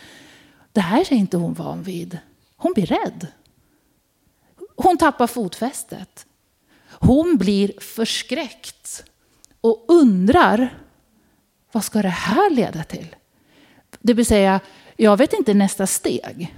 Det 0.71 0.81
här 0.81 0.99
är 0.99 1.13
inte 1.13 1.37
hon 1.37 1.53
van 1.53 1.83
vid. 1.83 2.17
Hon 2.57 2.73
blir 2.73 2.85
rädd. 2.85 3.27
Hon 4.75 4.97
tappar 4.97 5.27
fotfästet. 5.27 6.25
Hon 7.03 7.37
blir 7.37 7.71
förskräckt 7.79 9.03
och 9.61 9.85
undrar, 9.87 10.77
vad 11.71 11.83
ska 11.83 12.01
det 12.01 12.07
här 12.07 12.49
leda 12.49 12.83
till? 12.83 13.15
Det 13.99 14.13
vill 14.13 14.25
säga, 14.25 14.59
jag 14.97 15.17
vet 15.17 15.33
inte 15.33 15.53
nästa 15.53 15.87
steg. 15.87 16.55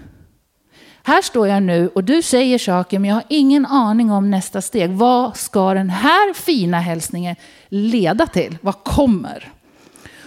Här 1.04 1.22
står 1.22 1.48
jag 1.48 1.64
nu 1.64 1.88
och 1.88 2.04
du 2.04 2.22
säger 2.22 2.58
saker 2.58 3.00
men 3.00 3.10
jag 3.10 3.16
har 3.16 3.24
ingen 3.30 3.66
aning 3.66 4.12
om 4.12 4.32
nästa 4.32 4.62
steg. 4.62 4.92
Vad 4.92 5.38
ska 5.38 5.74
den 5.74 5.90
här 5.90 6.34
fina 6.34 6.80
hälsningen 6.80 7.36
leda 7.70 8.28
till? 8.28 8.58
Vad 8.62 8.84
kommer? 8.84 9.52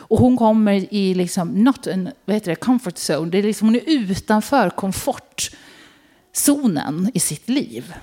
Och 0.09 0.19
hon 0.19 0.37
kommer 0.37 0.95
i 0.95 1.15
liksom, 1.15 1.65
not 1.65 1.87
en, 1.87 2.11
vad 2.25 2.35
heter 2.35 2.51
det, 2.51 2.57
comfort 2.57 3.11
zone. 3.11 3.31
Det 3.31 3.39
är 3.39 3.43
liksom, 3.43 3.69
hon 3.69 3.75
är 3.75 3.83
utanför 3.87 4.71
komfortzonen 4.71 7.11
i 7.15 7.21
sitt 7.21 7.49
liv. 7.49 7.95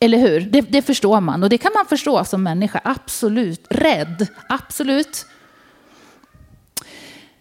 Eller 0.00 0.18
hur? 0.18 0.40
Det, 0.40 0.60
det, 0.60 0.82
förstår 0.82 1.20
man. 1.20 1.42
Och 1.42 1.48
det 1.48 1.58
kan 1.58 1.72
man 1.74 1.86
förstå 1.86 2.24
som 2.24 2.42
människa. 2.42 2.80
Absolut. 2.84 3.66
Rädd. 3.70 4.26
Absolut. 4.48 5.26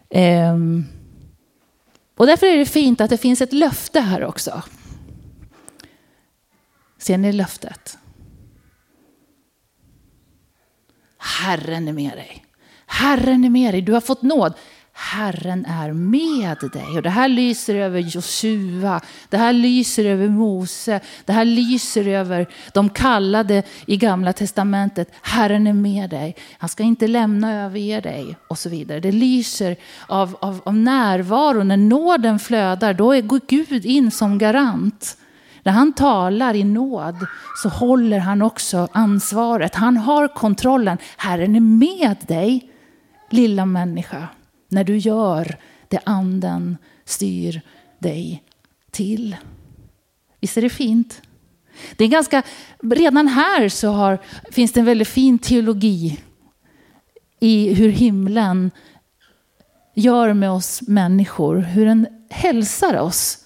Ehm. 0.09 0.85
och 2.17 2.27
därför 2.27 2.47
är 2.47 2.57
det 2.57 2.65
fint 2.65 3.01
att 3.01 3.09
det 3.09 3.17
finns 3.17 3.41
ett 3.41 3.53
löfte 3.53 3.99
här 3.99 4.23
också. 4.23 4.63
Ser 6.97 7.17
ni 7.17 7.31
löftet? 7.31 7.97
Herren 11.17 11.87
är 11.87 11.93
med 11.93 12.11
dig. 12.11 12.45
Herren 12.85 13.43
är 13.43 13.49
med 13.49 13.73
dig. 13.73 13.81
Du 13.81 13.93
har 13.93 14.01
fått 14.01 14.21
nåd. 14.21 14.53
Herren 14.97 15.65
är 15.65 15.93
med 15.93 16.57
dig. 16.73 16.95
Och 16.95 17.01
det 17.01 17.09
här 17.09 17.27
lyser 17.27 17.75
över 17.75 17.99
Josua, 17.99 19.01
det 19.29 19.37
här 19.37 19.53
lyser 19.53 20.05
över 20.05 20.27
Mose, 20.27 20.99
det 21.25 21.33
här 21.33 21.45
lyser 21.45 22.07
över 22.07 22.47
de 22.73 22.89
kallade 22.89 23.63
i 23.85 23.97
gamla 23.97 24.33
testamentet. 24.33 25.11
Herren 25.21 25.67
är 25.67 25.73
med 25.73 26.09
dig, 26.09 26.35
han 26.57 26.69
ska 26.69 26.83
inte 26.83 27.07
lämna 27.07 27.65
överge 27.65 28.01
dig 28.01 28.37
och 28.47 28.57
så 28.57 28.69
vidare. 28.69 28.99
Det 28.99 29.11
lyser 29.11 29.75
av, 30.07 30.37
av, 30.39 30.61
av 30.65 30.75
närvaro. 30.75 31.63
När 31.63 31.77
nåden 31.77 32.39
flödar, 32.39 32.93
då 32.93 33.21
går 33.21 33.41
Gud 33.47 33.85
in 33.85 34.11
som 34.11 34.37
garant. 34.37 35.17
När 35.63 35.73
han 35.73 35.93
talar 35.93 36.53
i 36.53 36.63
nåd 36.63 37.15
så 37.63 37.69
håller 37.69 38.19
han 38.19 38.41
också 38.41 38.87
ansvaret. 38.91 39.75
Han 39.75 39.97
har 39.97 40.27
kontrollen. 40.27 40.97
Herren 41.17 41.55
är 41.55 41.59
med 41.59 42.17
dig, 42.27 42.71
lilla 43.29 43.65
människa 43.65 44.27
när 44.67 44.83
du 44.83 44.97
gör 44.97 45.57
det 45.87 45.99
anden 46.03 46.77
styr 47.05 47.61
dig 47.99 48.43
till. 48.91 49.35
Visst 50.39 50.57
är 50.57 50.61
det 50.61 50.69
fint? 50.69 51.21
Det 51.95 52.03
är 52.03 52.07
ganska, 52.07 52.43
redan 52.79 53.27
här 53.27 53.69
så 53.69 53.89
har, 53.89 54.19
finns 54.51 54.71
det 54.71 54.79
en 54.79 54.85
väldigt 54.85 55.07
fin 55.07 55.39
teologi 55.39 56.19
i 57.39 57.73
hur 57.73 57.89
himlen 57.89 58.71
gör 59.93 60.33
med 60.33 60.51
oss 60.51 60.81
människor, 60.81 61.57
hur 61.57 61.85
den 61.85 62.07
hälsar 62.29 62.97
oss. 62.97 63.37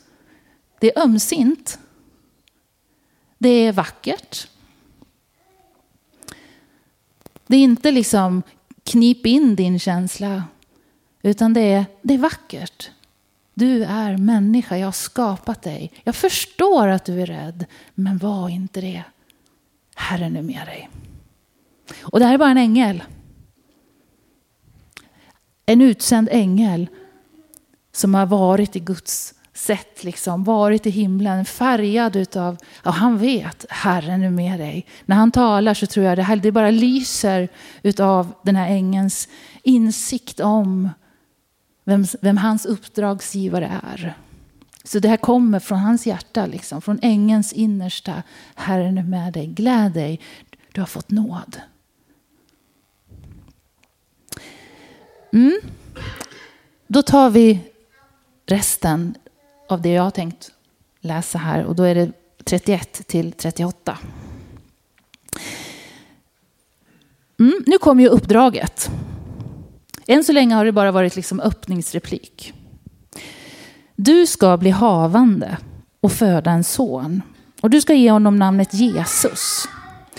Det 0.80 0.96
är 0.96 1.04
ömsint. 1.04 1.80
Det 3.38 3.50
är 3.50 3.72
vackert. 3.72 4.48
Det 7.48 7.56
är 7.56 7.64
inte 7.64 7.92
liksom 7.92 8.44
knip 8.84 9.26
in 9.26 9.56
din 9.56 9.80
känsla 9.80 10.44
utan 11.22 11.54
det 11.54 11.62
är, 11.62 11.86
det 12.02 12.14
är 12.14 12.18
vackert. 12.18 12.92
Du 13.54 13.84
är 13.84 14.18
människa, 14.18 14.78
jag 14.78 14.88
har 14.88 14.92
skapat 14.92 15.62
dig. 15.62 15.92
Jag 16.04 16.16
förstår 16.16 16.88
att 16.88 17.06
du 17.06 17.22
är 17.22 17.26
rädd, 17.26 17.66
men 17.96 18.18
var 18.18 18.50
inte 18.50 18.82
det. 18.82 19.04
Herren 19.96 20.36
är 20.36 20.42
med 20.42 20.68
dig. 20.68 20.90
Och 22.02 22.20
det 22.20 22.26
här 22.26 22.34
är 22.34 22.38
bara 22.38 22.52
en 22.52 22.58
ängel. 22.58 23.04
En 25.66 25.82
utsänd 25.82 26.30
ängel 26.32 26.88
som 27.92 28.14
har 28.14 28.26
varit 28.26 28.76
i 28.76 28.80
Guds 28.80 29.34
sätt, 29.54 30.04
liksom, 30.04 30.44
varit 30.44 30.86
i 30.86 30.90
himlen, 30.90 31.46
färgad 31.46 32.16
utav, 32.16 32.58
ja 32.84 32.92
han 32.92 33.18
vet, 33.18 33.66
Herren 33.70 34.24
är 34.24 34.30
med 34.30 34.60
dig. 34.60 34.86
När 35.06 35.16
han 35.16 35.32
talar 35.32 35.74
så 35.74 35.86
tror 35.86 36.06
jag 36.06 36.18
det 36.18 36.24
här, 36.24 36.36
det 36.36 36.52
bara 36.52 36.72
lyser 36.72 37.50
utav 37.84 38.34
den 38.44 38.56
här 38.56 38.70
ängens 38.70 39.28
insikt 39.64 40.40
om 40.40 40.90
vem, 41.90 42.06
vem 42.22 42.38
hans 42.38 42.66
uppdragsgivare 42.66 43.82
är. 43.84 44.18
Så 44.84 45.00
det 45.00 45.08
här 45.08 45.18
kommer 45.18 45.60
från 45.60 45.80
hans 45.80 46.08
hjärta, 46.08 46.46
liksom, 46.46 46.82
från 46.82 47.00
ängens 47.02 47.54
innersta. 47.54 48.24
Herren 48.56 48.98
är 48.98 49.04
med 49.04 49.34
dig, 49.34 49.48
gläd 49.48 49.92
dig, 49.92 50.20
du 50.72 50.82
har 50.82 50.86
fått 50.86 51.12
nåd. 51.12 51.62
Mm. 55.34 55.60
Då 56.88 57.02
tar 57.02 57.30
vi 57.30 57.60
resten 58.46 59.16
av 59.70 59.82
det 59.82 59.90
jag 59.90 60.04
har 60.04 60.12
tänkt 60.12 60.52
läsa 61.02 61.38
här 61.38 61.64
och 61.64 61.76
då 61.76 61.84
är 61.84 61.96
det 61.96 62.12
31 62.44 63.08
till 63.08 63.34
38. 63.34 63.98
Mm, 67.40 67.64
nu 67.68 67.78
kommer 67.78 68.04
ju 68.04 68.10
uppdraget. 68.10 68.92
Än 70.12 70.24
så 70.24 70.32
länge 70.32 70.56
har 70.56 70.66
det 70.66 70.72
bara 70.72 70.92
varit 70.92 71.16
liksom 71.16 71.40
öppningsreplik. 71.40 72.54
Du 73.96 74.28
ska 74.28 74.58
bli 74.58 74.70
havande 74.70 75.58
och 76.02 76.12
föda 76.12 76.52
en 76.52 76.64
son. 76.64 77.22
Och 77.62 77.70
du 77.70 77.82
ska 77.82 77.94
ge 77.94 78.12
honom 78.12 78.36
namnet 78.36 78.74
Jesus. 78.74 79.68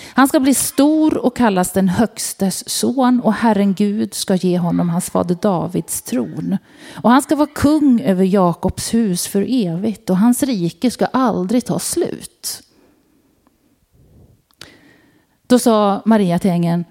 Han 0.03 0.29
ska 0.29 0.41
bli 0.41 0.55
stor 0.55 1.19
och 1.19 1.37
kallas 1.37 1.73
den 1.73 1.89
högstes 1.89 2.69
son 2.69 3.21
och 3.21 3.33
Herren 3.33 3.75
Gud 3.75 4.15
ska 4.15 4.35
ge 4.35 4.59
honom 4.59 4.89
hans 4.89 5.11
fader 5.11 5.39
Davids 5.43 6.03
tron. 6.03 6.57
Och 6.95 7.11
han 7.11 7.23
ska 7.23 7.37
vara 7.37 7.51
kung 7.55 8.01
över 8.01 8.25
Jakobs 8.25 8.95
hus 8.95 9.27
för 9.27 9.47
evigt 9.49 10.11
och 10.11 10.17
hans 10.17 10.43
rike 10.43 10.91
ska 10.91 11.07
aldrig 11.07 11.65
ta 11.65 11.79
slut. 11.79 12.63
Då 15.47 15.59
sa 15.59 16.03
Maria 16.05 16.39
till 16.39 16.51
ängeln, 16.51 16.85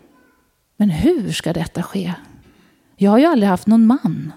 men 0.78 0.90
hur 0.90 1.32
ska 1.32 1.54
detta 1.54 1.84
ske? 1.84 2.14
Jag 3.02 3.12
har 3.12 3.18
ju 3.18 3.26
aldrig 3.26 3.50
haft 3.50 3.68
någon 3.68 3.86
man. 3.86 4.34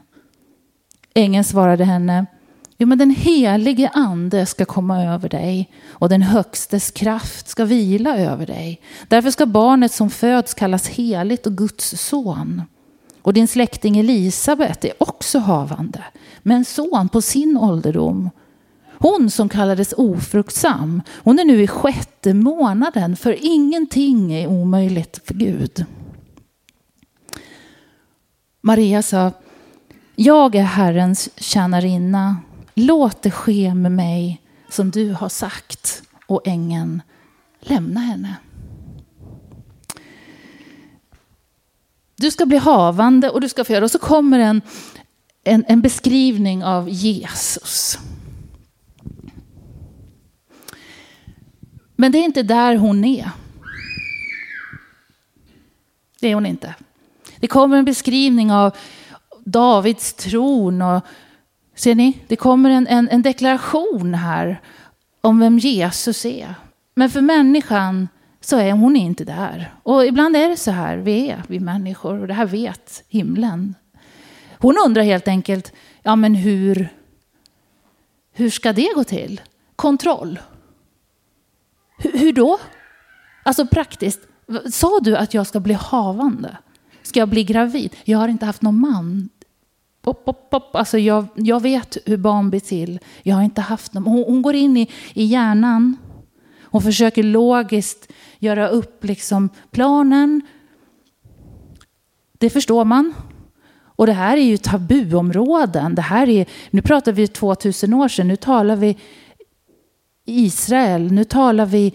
Ängeln 1.14 1.44
svarade 1.44 1.84
henne, 1.84 2.26
jo 2.78 2.86
men 2.86 2.98
den 2.98 3.10
helige 3.10 3.88
ande 3.88 4.46
ska 4.46 4.64
komma 4.64 5.04
över 5.04 5.28
dig 5.28 5.70
och 5.88 6.08
den 6.08 6.22
högstes 6.22 6.90
kraft 6.90 7.48
ska 7.48 7.64
vila 7.64 8.16
över 8.16 8.46
dig. 8.46 8.80
Därför 9.08 9.30
ska 9.30 9.46
barnet 9.46 9.92
som 9.92 10.10
föds 10.10 10.54
kallas 10.54 10.88
heligt 10.88 11.46
och 11.46 11.56
Guds 11.56 12.00
son. 12.00 12.62
Och 13.22 13.32
din 13.32 13.48
släkting 13.48 13.98
Elisabet 13.98 14.84
är 14.84 14.92
också 14.98 15.38
havande, 15.38 16.04
med 16.42 16.56
en 16.56 16.64
son 16.64 17.08
på 17.08 17.22
sin 17.22 17.56
ålderdom. 17.56 18.30
Hon 18.98 19.30
som 19.30 19.48
kallades 19.48 19.94
ofruktsam, 19.96 21.02
hon 21.14 21.38
är 21.38 21.44
nu 21.44 21.62
i 21.62 21.66
sjätte 21.66 22.34
månaden, 22.34 23.16
för 23.16 23.36
ingenting 23.40 24.32
är 24.32 24.46
omöjligt 24.46 25.20
för 25.24 25.34
Gud. 25.34 25.86
Maria 28.64 29.02
sa, 29.02 29.32
jag 30.16 30.54
är 30.54 30.62
Herrens 30.62 31.28
tjänarinna. 31.36 32.36
Låt 32.74 33.22
det 33.22 33.30
ske 33.30 33.74
med 33.74 33.92
mig 33.92 34.42
som 34.68 34.90
du 34.90 35.12
har 35.12 35.28
sagt. 35.28 36.02
Och 36.26 36.40
ängeln 36.44 37.02
lämna 37.60 38.00
henne. 38.00 38.36
Du 42.16 42.30
ska 42.30 42.46
bli 42.46 42.58
havande 42.58 43.30
och 43.30 43.40
du 43.40 43.48
ska 43.48 43.64
föda. 43.64 43.84
Och 43.84 43.90
så 43.90 43.98
kommer 43.98 44.38
en, 44.38 44.62
en, 45.44 45.64
en 45.68 45.80
beskrivning 45.80 46.64
av 46.64 46.88
Jesus. 46.88 47.98
Men 51.96 52.12
det 52.12 52.18
är 52.18 52.24
inte 52.24 52.42
där 52.42 52.76
hon 52.76 53.04
är. 53.04 53.30
Det 56.20 56.28
är 56.28 56.34
hon 56.34 56.46
inte. 56.46 56.74
Det 57.42 57.48
kommer 57.48 57.76
en 57.76 57.84
beskrivning 57.84 58.52
av 58.52 58.76
Davids 59.44 60.14
tron 60.14 60.82
och 60.82 61.02
ser 61.74 61.94
ni, 61.94 62.18
det 62.26 62.36
kommer 62.36 62.70
en, 62.70 62.86
en, 62.86 63.08
en 63.08 63.22
deklaration 63.22 64.14
här 64.14 64.60
om 65.20 65.38
vem 65.38 65.58
Jesus 65.58 66.24
är. 66.24 66.54
Men 66.94 67.10
för 67.10 67.20
människan 67.20 68.08
så 68.40 68.56
är 68.56 68.72
hon 68.72 68.96
inte 68.96 69.24
där. 69.24 69.74
Och 69.82 70.06
ibland 70.06 70.36
är 70.36 70.48
det 70.48 70.56
så 70.56 70.70
här 70.70 70.96
vi 70.96 71.30
är, 71.30 71.42
vi 71.48 71.60
människor, 71.60 72.20
och 72.20 72.26
det 72.26 72.34
här 72.34 72.46
vet 72.46 73.04
himlen. 73.08 73.74
Hon 74.58 74.74
undrar 74.86 75.02
helt 75.02 75.28
enkelt, 75.28 75.72
ja 76.02 76.16
men 76.16 76.34
hur, 76.34 76.88
hur 78.32 78.50
ska 78.50 78.72
det 78.72 78.92
gå 78.94 79.04
till? 79.04 79.40
Kontroll. 79.76 80.38
H 82.02 82.10
hur 82.12 82.32
då? 82.32 82.58
Alltså 83.42 83.66
praktiskt, 83.66 84.20
sa 84.70 85.00
du 85.00 85.16
att 85.16 85.34
jag 85.34 85.46
ska 85.46 85.60
bli 85.60 85.74
havande? 85.74 86.56
Ska 87.12 87.20
jag 87.20 87.28
bli 87.28 87.44
gravid? 87.44 87.96
Jag 88.04 88.18
har 88.18 88.28
inte 88.28 88.46
haft 88.46 88.62
någon 88.62 88.80
man. 88.80 89.28
Pop, 90.02 90.24
pop, 90.24 90.50
pop. 90.50 90.76
Alltså 90.76 90.98
jag, 90.98 91.26
jag 91.34 91.62
vet 91.62 91.96
hur 92.06 92.16
barn 92.16 92.50
blir 92.50 92.60
till. 92.60 93.00
Jag 93.22 93.36
har 93.36 93.42
inte 93.42 93.60
haft 93.60 93.94
någon. 93.94 94.04
Hon, 94.04 94.24
hon 94.24 94.42
går 94.42 94.54
in 94.54 94.76
i, 94.76 94.90
i 95.14 95.24
hjärnan. 95.24 95.96
Hon 96.62 96.82
försöker 96.82 97.22
logiskt 97.22 98.12
göra 98.38 98.68
upp 98.68 99.04
liksom 99.04 99.48
planen. 99.70 100.42
Det 102.38 102.50
förstår 102.50 102.84
man. 102.84 103.14
Och 103.84 104.06
det 104.06 104.12
här 104.12 104.36
är 104.36 104.44
ju 104.44 104.56
tabuområden. 104.56 105.94
Det 105.94 106.02
här 106.02 106.28
är, 106.28 106.46
nu 106.70 106.82
pratar 106.82 107.12
vi 107.12 107.28
2000 107.28 107.94
år 107.94 108.08
sedan. 108.08 108.28
Nu 108.28 108.36
talar 108.36 108.76
vi 108.76 108.98
Israel. 110.24 111.12
Nu 111.12 111.24
talar 111.24 111.66
vi 111.66 111.94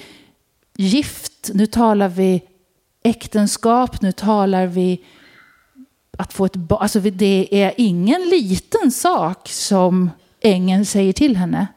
gift. 0.75 1.51
Nu 1.53 1.65
talar 1.65 2.09
vi 2.09 2.41
äktenskap. 3.07 4.01
Nu 4.01 4.11
talar 4.11 4.67
vi 4.67 5.03
att 6.17 6.33
få 6.33 6.45
ett 6.45 6.55
barn. 6.55 6.81
Alltså 6.81 6.99
det 6.99 7.47
är 7.51 7.73
ingen 7.77 8.21
liten 8.21 8.91
sak 8.91 9.49
som 9.49 10.09
ängeln 10.41 10.85
säger 10.85 11.13
till 11.13 11.37
henne. 11.37 11.67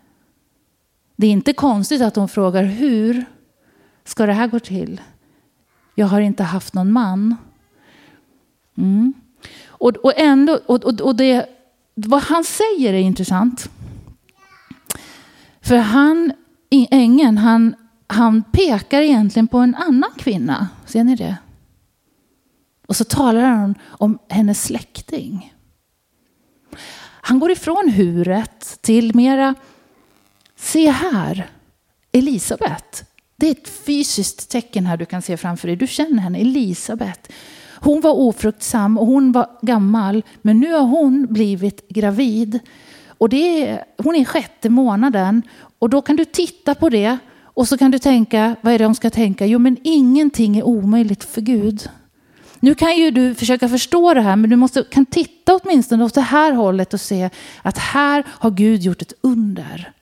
Det 1.17 1.27
är 1.27 1.31
inte 1.31 1.53
konstigt 1.53 2.03
att 2.03 2.17
hon 2.17 2.29
frågar 2.29 2.65
hur 2.65 3.25
ska 4.05 4.27
det 4.27 4.33
här 4.33 4.47
gå 4.47 4.59
till? 4.59 5.01
Jag 5.95 6.07
har 6.07 6.21
inte 6.21 6.43
haft 6.43 6.75
någon 6.75 6.93
man. 6.93 7.37
Mm. 8.79 9.13
Och, 9.67 9.97
och 9.97 10.13
ändå, 10.17 10.59
och, 10.67 10.85
och, 10.85 11.01
och 11.01 11.17
det, 11.17 11.47
vad 11.95 12.23
han 12.23 12.45
säger 12.45 12.93
är 12.93 12.99
intressant. 12.99 13.71
För 15.61 15.77
han, 15.77 16.33
ängeln, 16.71 17.39
han, 17.39 17.75
han 18.11 18.43
pekar 18.43 19.01
egentligen 19.01 19.49
på 19.49 19.59
en 19.59 19.75
annan 19.75 20.11
kvinna. 20.17 20.69
Ser 20.87 21.05
ni 21.05 21.17
det? 21.17 21.37
Och 22.87 22.97
så 22.97 23.05
talar 23.05 23.41
han 23.41 23.75
om 23.87 24.19
hennes 24.29 24.65
släkting. 24.65 25.55
Han 27.23 27.39
går 27.39 27.51
ifrån 27.51 27.89
huret 27.89 28.79
till 28.81 29.15
mera, 29.15 29.55
se 30.57 30.91
här, 30.91 31.51
Elisabet. 32.13 33.05
Det 33.37 33.47
är 33.47 33.51
ett 33.51 33.69
fysiskt 33.69 34.51
tecken 34.51 34.87
här 34.87 34.97
du 34.97 35.07
kan 35.07 35.23
se 35.23 35.37
framför 35.37 35.69
dig. 35.69 35.77
Du 35.77 35.87
känner 35.87 36.23
henne, 36.23 36.39
Elisabet. 36.39 37.33
Hon 37.75 38.01
var 38.01 38.13
ofruktsam 38.13 38.99
och 38.99 39.07
hon 39.07 39.33
var 39.33 39.59
gammal, 39.63 40.23
men 40.43 40.61
nu 40.61 40.73
har 40.73 40.87
hon 40.87 41.27
blivit 41.31 41.89
gravid. 41.89 42.59
Och 43.09 43.29
det 43.29 43.69
är, 43.69 43.85
hon 43.99 44.17
är 44.17 44.25
sjätte 44.25 44.71
månaden 44.71 45.43
och 45.79 45.91
då 45.91 46.03
kan 46.03 46.17
du 46.17 46.25
titta 46.25 46.75
på 46.75 46.89
det 46.89 47.19
och 47.61 47.69
så 47.69 47.79
kan 47.79 47.91
du 47.91 47.99
tänka, 47.99 48.57
vad 48.61 48.75
är 48.75 48.79
det 48.79 48.85
de 48.85 48.95
ska 48.95 49.11
tänka? 49.11 49.47
Jo, 49.47 49.59
men 49.59 49.77
ingenting 49.83 50.57
är 50.57 50.63
omöjligt 50.63 51.25
för 51.25 51.41
Gud. 51.41 51.91
Nu 52.61 52.75
kan 52.75 52.97
ju 52.97 53.11
du 53.11 53.35
försöka 53.35 53.69
förstå 53.69 54.15
det 54.15 54.21
här, 54.21 54.37
men 54.37 54.51
du 54.51 54.57
måste, 54.57 54.83
kan 54.83 55.07
titta 55.07 55.57
åtminstone 55.57 56.05
åt 56.05 56.15
det 56.15 56.21
här 56.21 56.53
hållet 56.53 56.95
och 56.95 57.01
se 57.01 57.31
att 57.63 57.79
här 57.79 58.25
har 58.29 58.51
Gud 58.51 58.83
gjort 58.83 59.03
ett 59.03 59.13
under. 59.21 59.93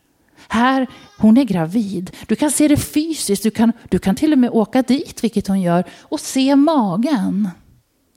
Här, 0.49 0.87
hon 1.19 1.37
är 1.37 1.45
gravid. 1.45 2.11
Du 2.27 2.37
kan 2.37 2.51
se 2.51 2.69
det 2.69 2.77
fysiskt, 2.77 3.43
du 3.43 3.51
kan, 3.51 3.73
du 3.89 3.99
kan 3.99 4.15
till 4.15 4.33
och 4.33 4.39
med 4.39 4.51
åka 4.51 4.83
dit, 4.83 5.25
vilket 5.25 5.49
hon 5.49 5.61
gör, 5.61 5.85
och 6.01 6.21
se 6.21 6.57
magen. 6.57 7.49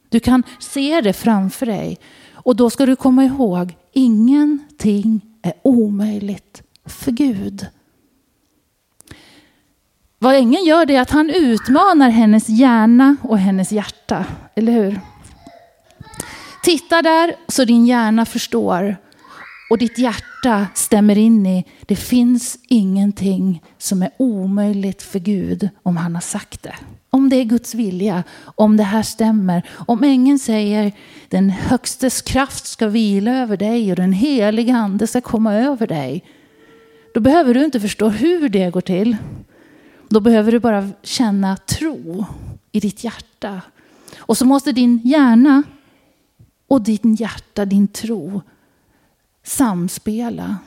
Du 0.09 0.19
kan 0.19 0.43
se 0.59 1.01
det 1.01 1.13
framför 1.13 1.65
dig. 1.65 1.99
Och 2.33 2.55
då 2.55 2.69
ska 2.69 2.85
du 2.85 2.95
komma 2.95 3.25
ihåg, 3.25 3.75
ingenting 3.93 5.21
är 5.41 5.53
omöjligt 5.63 6.61
för 6.85 7.11
Gud. 7.11 7.67
Vad 10.23 10.35
ängeln 10.35 10.65
gör 10.65 10.85
det 10.85 10.95
är 10.95 11.01
att 11.01 11.11
han 11.11 11.29
utmanar 11.29 12.09
hennes 12.09 12.49
hjärna 12.49 13.15
och 13.21 13.37
hennes 13.37 13.71
hjärta. 13.71 14.25
Eller 14.55 14.71
hur? 14.71 14.99
Titta 16.63 17.01
där 17.01 17.35
så 17.47 17.65
din 17.65 17.85
hjärna 17.85 18.25
förstår 18.25 18.97
och 19.69 19.77
ditt 19.77 19.97
hjärta 19.97 20.67
stämmer 20.73 21.17
in 21.17 21.45
i 21.45 21.65
det 21.85 21.95
finns 21.95 22.57
ingenting 22.67 23.63
som 23.77 24.03
är 24.03 24.09
omöjligt 24.17 25.01
för 25.01 25.19
Gud 25.19 25.69
om 25.83 25.97
han 25.97 26.15
har 26.15 26.21
sagt 26.21 26.63
det. 26.63 26.75
Om 27.09 27.29
det 27.29 27.35
är 27.35 27.43
Guds 27.43 27.75
vilja, 27.75 28.23
om 28.43 28.77
det 28.77 28.83
här 28.83 29.03
stämmer. 29.03 29.63
Om 29.87 30.03
ängeln 30.03 30.39
säger 30.39 30.91
den 31.29 31.49
högstes 31.49 32.21
kraft 32.21 32.65
ska 32.65 32.87
vila 32.87 33.31
över 33.31 33.57
dig 33.57 33.91
och 33.91 33.95
den 33.95 34.13
heliga 34.13 34.75
ande 34.75 35.07
ska 35.07 35.21
komma 35.21 35.53
över 35.53 35.87
dig. 35.87 36.23
Då 37.13 37.19
behöver 37.19 37.53
du 37.53 37.65
inte 37.65 37.79
förstå 37.79 38.09
hur 38.09 38.49
det 38.49 38.69
går 38.69 38.81
till. 38.81 39.17
Då 40.11 40.19
behöver 40.19 40.51
du 40.51 40.59
bara 40.59 40.89
känna 41.03 41.57
tro 41.57 42.25
i 42.71 42.79
ditt 42.79 43.03
hjärta. 43.03 43.61
Och 44.19 44.37
så 44.37 44.45
måste 44.45 44.71
din 44.71 45.01
hjärna 45.03 45.63
och 46.67 46.81
din 46.81 47.15
hjärta, 47.15 47.65
din 47.65 47.87
tro 47.87 48.41
samspela. 49.43 50.57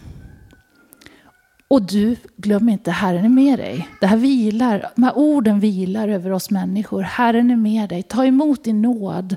Och 1.68 1.82
du, 1.82 2.16
glöm 2.36 2.68
inte, 2.68 2.90
Herren 2.90 3.24
är 3.24 3.28
med 3.28 3.58
dig. 3.58 3.88
Det 4.00 4.06
här 4.06 4.16
vilar, 4.16 4.90
de 4.94 5.02
här 5.02 5.18
orden 5.18 5.60
vilar 5.60 6.08
över 6.08 6.32
oss 6.32 6.50
människor. 6.50 7.02
Herren 7.02 7.50
är 7.50 7.56
med 7.56 7.88
dig. 7.88 8.02
Ta 8.02 8.24
emot 8.24 8.64
din 8.64 8.82
nåd. 8.82 9.36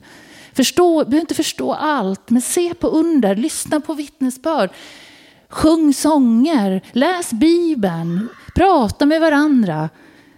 Förstå, 0.54 1.04
du 1.04 1.10
behöver 1.10 1.22
inte 1.22 1.36
förstå 1.36 1.74
allt, 1.74 2.30
men 2.30 2.42
se 2.42 2.74
på 2.74 2.88
under, 2.88 3.36
lyssna 3.36 3.80
på 3.80 3.94
vittnesbörd. 3.94 4.70
Sjung 5.50 5.94
sånger, 5.94 6.82
läs 6.92 7.34
Bibeln, 7.34 8.30
prata 8.58 9.06
med 9.06 9.22
varandra. 9.22 9.90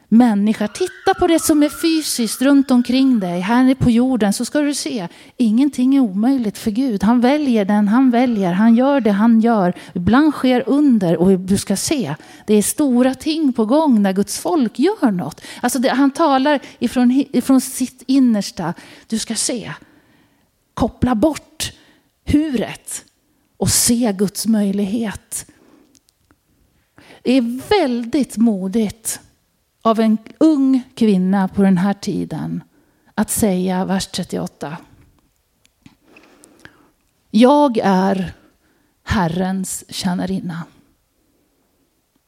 Människa, 0.07 0.67
titta 0.67 1.13
på 1.19 1.27
det 1.27 1.39
som 1.39 1.63
är 1.63 1.69
fysiskt 1.69 2.41
runt 2.41 2.71
omkring 2.71 3.19
dig. 3.19 3.39
Här 3.39 3.75
på 3.75 3.89
jorden 3.89 4.33
så 4.33 4.45
ska 4.45 4.59
du 4.59 4.73
se, 4.73 5.07
ingenting 5.37 5.95
är 5.95 5.99
omöjligt 5.99 6.57
för 6.57 6.71
Gud. 6.71 7.03
Han 7.03 7.21
väljer 7.21 7.65
den 7.65 7.87
han 7.87 8.11
väljer, 8.11 8.53
han 8.53 8.75
gör 8.75 9.01
det 9.01 9.11
han 9.11 9.41
gör. 9.41 9.73
Ibland 9.93 10.33
sker 10.33 10.63
under 10.67 11.17
och 11.17 11.39
du 11.39 11.57
ska 11.57 11.75
se, 11.75 12.15
det 12.47 12.53
är 12.53 12.61
stora 12.61 13.15
ting 13.15 13.53
på 13.53 13.65
gång 13.65 14.01
när 14.01 14.13
Guds 14.13 14.39
folk 14.39 14.79
gör 14.79 15.11
något. 15.11 15.41
Alltså 15.61 15.79
det, 15.79 15.89
han 15.89 16.11
talar 16.11 16.59
ifrån, 16.79 17.23
ifrån 17.31 17.61
sitt 17.61 18.03
innersta. 18.05 18.73
Du 19.07 19.19
ska 19.19 19.35
se, 19.35 19.71
koppla 20.73 21.15
bort 21.15 21.71
huret 22.25 23.05
och 23.57 23.69
se 23.69 24.13
Guds 24.17 24.47
möjlighet. 24.47 25.45
Det 27.29 27.33
är 27.33 27.69
väldigt 27.69 28.37
modigt 28.37 29.19
av 29.81 29.99
en 29.99 30.17
ung 30.37 30.81
kvinna 30.95 31.47
på 31.47 31.61
den 31.61 31.77
här 31.77 31.93
tiden 31.93 32.63
att 33.15 33.29
säga, 33.29 33.85
vers 33.85 34.07
38. 34.07 34.77
Jag 37.31 37.77
är 37.83 38.33
Herrens 39.03 39.85
tjänarinna. 39.89 40.63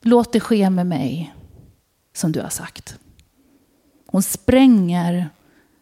Låt 0.02 0.34
det 0.34 0.40
ske 0.40 0.70
med 0.70 0.88
mig 0.88 1.34
som 2.14 2.32
du 2.32 2.42
har 2.42 2.50
sagt. 2.50 3.00
Hon 4.08 4.24
spränger 4.24 5.30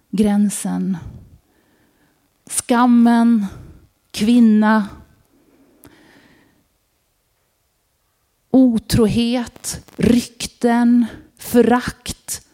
gränsen. 0.10 0.98
Skammen, 2.46 3.46
kvinna, 4.12 4.88
otrohet, 8.74 9.86
rykten, 9.96 11.06
förakt. 11.38 12.48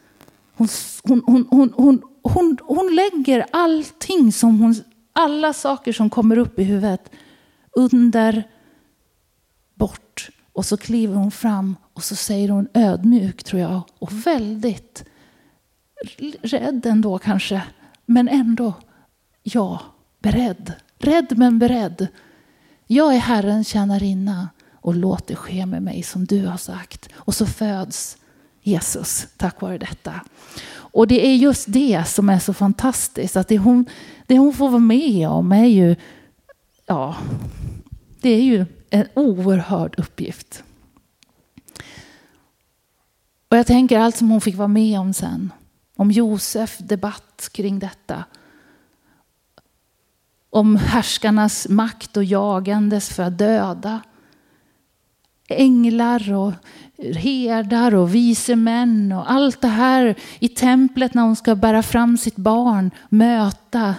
Hon, 0.53 0.67
hon, 1.03 1.23
hon, 1.25 1.47
hon, 1.49 1.73
hon, 1.75 2.01
hon, 2.23 2.57
hon 2.61 2.95
lägger 2.95 3.45
allting 3.51 4.31
som 4.31 4.59
hon, 4.59 4.75
alla 5.13 5.53
saker 5.53 5.93
som 5.93 6.09
kommer 6.09 6.37
upp 6.37 6.59
i 6.59 6.63
huvudet 6.63 7.11
under, 7.71 8.43
bort. 9.75 10.29
Och 10.53 10.65
så 10.65 10.77
kliver 10.77 11.15
hon 11.15 11.31
fram 11.31 11.75
och 11.93 12.03
så 12.03 12.15
säger 12.15 12.49
hon 12.49 12.67
ödmjuk 12.73 13.43
tror 13.43 13.61
jag 13.61 13.81
och 13.99 14.27
väldigt 14.27 15.05
rädd 16.41 16.85
ändå 16.85 17.17
kanske. 17.17 17.61
Men 18.05 18.27
ändå, 18.29 18.73
ja, 19.43 19.79
beredd. 20.19 20.73
Rädd 20.97 21.37
men 21.37 21.59
beredd. 21.59 22.07
Jag 22.87 23.15
är 23.15 23.19
Herrens 23.19 23.67
tjänarinna 23.67 24.49
och 24.85 24.95
låt 24.95 25.27
det 25.27 25.35
ske 25.35 25.65
med 25.65 25.83
mig 25.83 26.03
som 26.03 26.25
du 26.25 26.45
har 26.45 26.57
sagt. 26.57 27.09
Och 27.15 27.35
så 27.35 27.45
föds 27.45 28.17
Jesus 28.61 29.27
tack 29.37 29.61
vare 29.61 29.77
detta. 29.77 30.21
Och 30.75 31.07
det 31.07 31.27
är 31.27 31.35
just 31.35 31.65
det 31.67 32.03
som 32.07 32.29
är 32.29 32.39
så 32.39 32.53
fantastiskt. 32.53 33.35
Att 33.35 33.47
det 33.47 33.57
hon, 33.57 33.85
det 34.27 34.37
hon 34.37 34.53
får 34.53 34.69
vara 34.69 34.79
med 34.79 35.29
om 35.29 35.51
är 35.51 35.65
ju, 35.65 35.95
ja, 36.85 37.15
det 38.21 38.29
är 38.29 38.41
ju 38.41 38.65
en 38.89 39.07
oerhörd 39.13 39.95
uppgift. 39.99 40.63
Och 43.47 43.57
jag 43.57 43.67
tänker 43.67 43.99
allt 43.99 44.15
som 44.15 44.29
hon 44.29 44.41
fick 44.41 44.55
vara 44.55 44.67
med 44.67 44.99
om 44.99 45.13
sen. 45.13 45.53
Om 45.95 46.11
Josef 46.11 46.77
debatt 46.77 47.49
kring 47.51 47.79
detta. 47.79 48.23
Om 50.49 50.75
härskarnas 50.75 51.67
makt 51.69 52.17
och 52.17 52.23
jagandes 52.23 53.09
för 53.09 53.23
att 53.23 53.37
döda. 53.37 54.01
Änglar 55.47 56.33
och 56.33 56.53
herdar 56.97 57.95
och 57.95 58.15
vise 58.15 58.55
män 58.55 59.11
och 59.11 59.31
allt 59.31 59.61
det 59.61 59.67
här 59.67 60.15
i 60.39 60.47
templet 60.47 61.13
när 61.13 61.21
hon 61.21 61.35
ska 61.35 61.55
bära 61.55 61.83
fram 61.83 62.17
sitt 62.17 62.35
barn, 62.35 62.91
möta 63.09 63.95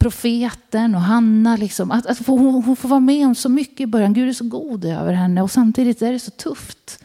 profeten 0.00 0.94
och 0.94 1.00
Hanna. 1.00 1.56
Liksom. 1.56 1.90
Att, 1.90 2.06
att 2.06 2.26
hon, 2.26 2.64
hon 2.64 2.76
får 2.76 2.88
vara 2.88 3.00
med 3.00 3.26
om 3.26 3.34
så 3.34 3.48
mycket 3.48 3.80
i 3.80 3.86
början. 3.86 4.12
Gud 4.12 4.28
är 4.28 4.32
så 4.32 4.44
god 4.44 4.84
över 4.84 5.12
henne 5.12 5.42
och 5.42 5.50
samtidigt 5.50 6.02
är 6.02 6.12
det 6.12 6.18
så 6.18 6.30
tufft. 6.30 7.04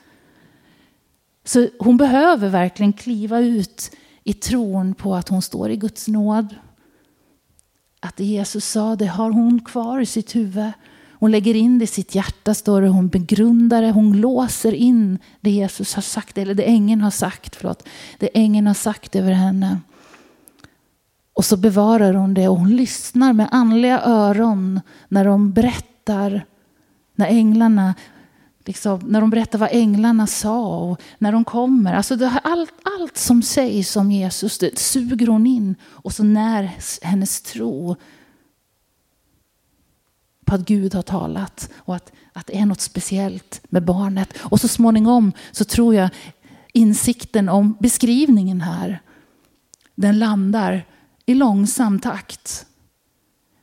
Så 1.44 1.68
hon 1.80 1.98
behöver 1.98 2.50
verkligen 2.50 2.94
kliva 2.94 3.40
ut 3.40 3.92
i 4.24 4.34
tron 4.34 4.94
på 4.94 5.16
att 5.16 5.30
hon 5.30 5.42
står 5.42 5.70
i 5.70 5.76
Guds 5.76 6.08
nåd. 6.08 6.56
Att 8.00 8.18
det 8.18 8.26
Jesus 8.26 8.66
sa, 8.66 8.96
det 8.96 9.06
har 9.06 9.32
hon 9.32 9.60
kvar 9.60 10.00
i 10.00 10.06
sitt 10.06 10.36
huvud. 10.36 10.72
Hon 11.26 11.32
lägger 11.32 11.56
in 11.56 11.80
det 11.80 11.84
i 11.84 11.88
sitt 11.88 12.16
hjärta, 12.16 12.54
står 12.54 12.82
det. 12.82 12.88
Hon 12.88 13.08
begrundar 13.08 13.82
det. 13.82 13.92
Hon 13.92 14.18
låser 14.18 14.74
in 14.74 15.20
det 15.42 15.50
Jesus 15.50 15.94
har 15.94 16.02
sagt, 16.02 16.38
eller 16.38 16.54
det 16.54 16.64
ängeln 16.64 17.02
har 17.02 17.12
sagt. 17.12 17.56
Förlåt, 17.56 17.88
det 18.20 18.30
ängeln 18.34 18.68
har 18.68 18.74
sagt 18.74 19.16
över 19.16 19.32
henne. 19.32 19.80
Och 21.34 21.46
så 21.46 21.58
bevarar 21.58 22.14
hon 22.14 22.34
det 22.34 22.48
och 22.48 22.58
hon 22.58 22.76
lyssnar 22.76 23.34
med 23.34 23.48
andliga 23.52 24.02
öron 24.02 24.82
när 25.08 25.26
de 25.26 25.54
berättar, 25.54 26.46
när 27.16 27.28
änglarna 27.28 27.94
Liksom, 28.66 29.02
när 29.06 29.22
de 29.22 29.30
berättar 29.30 29.60
vad 29.60 29.70
änglarna 29.72 30.28
sa 30.28 30.78
och 30.78 31.02
när 31.18 31.32
de 31.32 31.44
kommer. 31.44 31.94
Alltså 31.94 32.16
det, 32.16 32.40
allt, 32.44 32.74
allt 33.00 33.18
som 33.18 33.42
sägs 33.42 33.96
om 33.96 34.12
Jesus 34.12 34.58
det 34.58 34.80
suger 34.80 35.28
hon 35.28 35.48
in 35.48 35.76
och 35.84 36.14
så 36.14 36.24
när 36.24 36.72
hennes 37.02 37.42
tro 37.42 37.96
på 40.46 40.56
att 40.56 40.62
Gud 40.62 40.94
har 40.94 41.02
talat 41.02 41.70
och 41.76 41.96
att, 41.96 42.12
att 42.34 42.48
det 42.48 42.58
är 42.58 42.66
något 42.66 42.82
speciellt 42.82 43.62
med 43.70 43.86
barnet. 43.86 44.34
Och 44.38 44.62
så 44.62 44.68
småningom 44.68 45.32
så 45.52 45.66
tror 45.66 45.96
jag 45.96 46.10
insikten 46.74 47.50
om 47.50 47.78
beskrivningen 47.80 48.62
här, 48.62 49.02
den 49.96 50.20
landar 50.20 50.86
i 51.26 51.34
långsam 51.34 52.00
takt. 52.00 52.66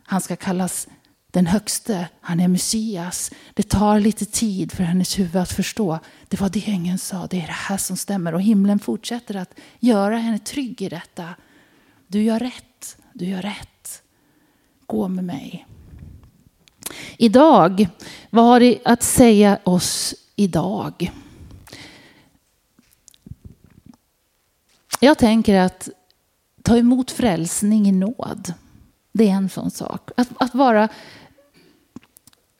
Han 0.05 0.21
ska 0.21 0.37
kallas 0.37 0.88
den 1.31 1.47
högste, 1.47 2.09
han 2.21 2.40
är 2.40 2.49
Messias. 2.49 3.31
Det 3.55 3.68
tar 3.68 4.01
lite 4.01 4.25
tid 4.25 4.73
för 4.73 4.85
hennes 4.85 5.18
huvud 5.18 5.37
att 5.37 5.53
förstå. 5.53 5.99
Det 6.29 6.40
var 6.40 6.49
det 6.49 6.68
ängeln 6.68 6.99
sa, 6.99 7.27
det 7.27 7.37
är 7.37 7.47
det 7.47 7.53
här 7.53 7.77
som 7.77 7.97
stämmer. 7.97 8.35
Och 8.35 8.42
himlen 8.42 8.79
fortsätter 8.79 9.37
att 9.37 9.55
göra 9.81 10.16
henne 10.16 10.38
trygg 10.38 10.83
i 10.83 10.88
detta. 10.88 11.29
Du 12.07 12.23
gör 12.23 12.38
rätt, 12.38 12.97
du 13.12 13.25
gör 13.25 13.42
rätt. 13.42 14.03
Gå 14.87 15.09
med 15.09 15.25
mig. 15.25 15.66
Idag, 17.22 17.88
vad 18.30 18.44
har 18.44 18.61
det 18.61 18.78
att 18.85 19.02
säga 19.02 19.58
oss 19.64 20.14
idag? 20.37 21.12
Jag 25.00 25.18
tänker 25.18 25.61
att 25.61 25.88
ta 26.62 26.76
emot 26.76 27.11
frälsning 27.11 27.88
i 27.88 27.92
nåd. 27.92 28.52
Det 29.12 29.28
är 29.28 29.32
en 29.35 29.48
sån 29.48 29.70
sak. 29.70 30.11
Att, 30.16 30.28
att 30.38 30.54
vara 30.54 30.88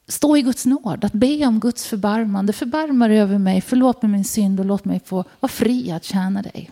stå 0.07 0.37
i 0.37 0.43
Guds 0.43 0.67
nåd, 0.67 1.05
att 1.05 1.13
be 1.13 1.47
om 1.47 1.61
Guds 1.61 1.87
förbarmande. 1.87 2.53
Förbarma 2.53 3.09
dig 3.09 3.21
över 3.21 3.39
mig, 3.39 3.61
förlåt 3.61 4.03
mig 4.03 4.11
min 4.11 4.25
synd 4.25 4.61
och 4.61 4.67
låt 4.67 4.85
mig 4.85 5.01
få 5.05 5.25
vara 5.41 5.53
fri 5.53 5.91
att 5.91 6.05
tjäna 6.05 6.43
dig. 6.43 6.71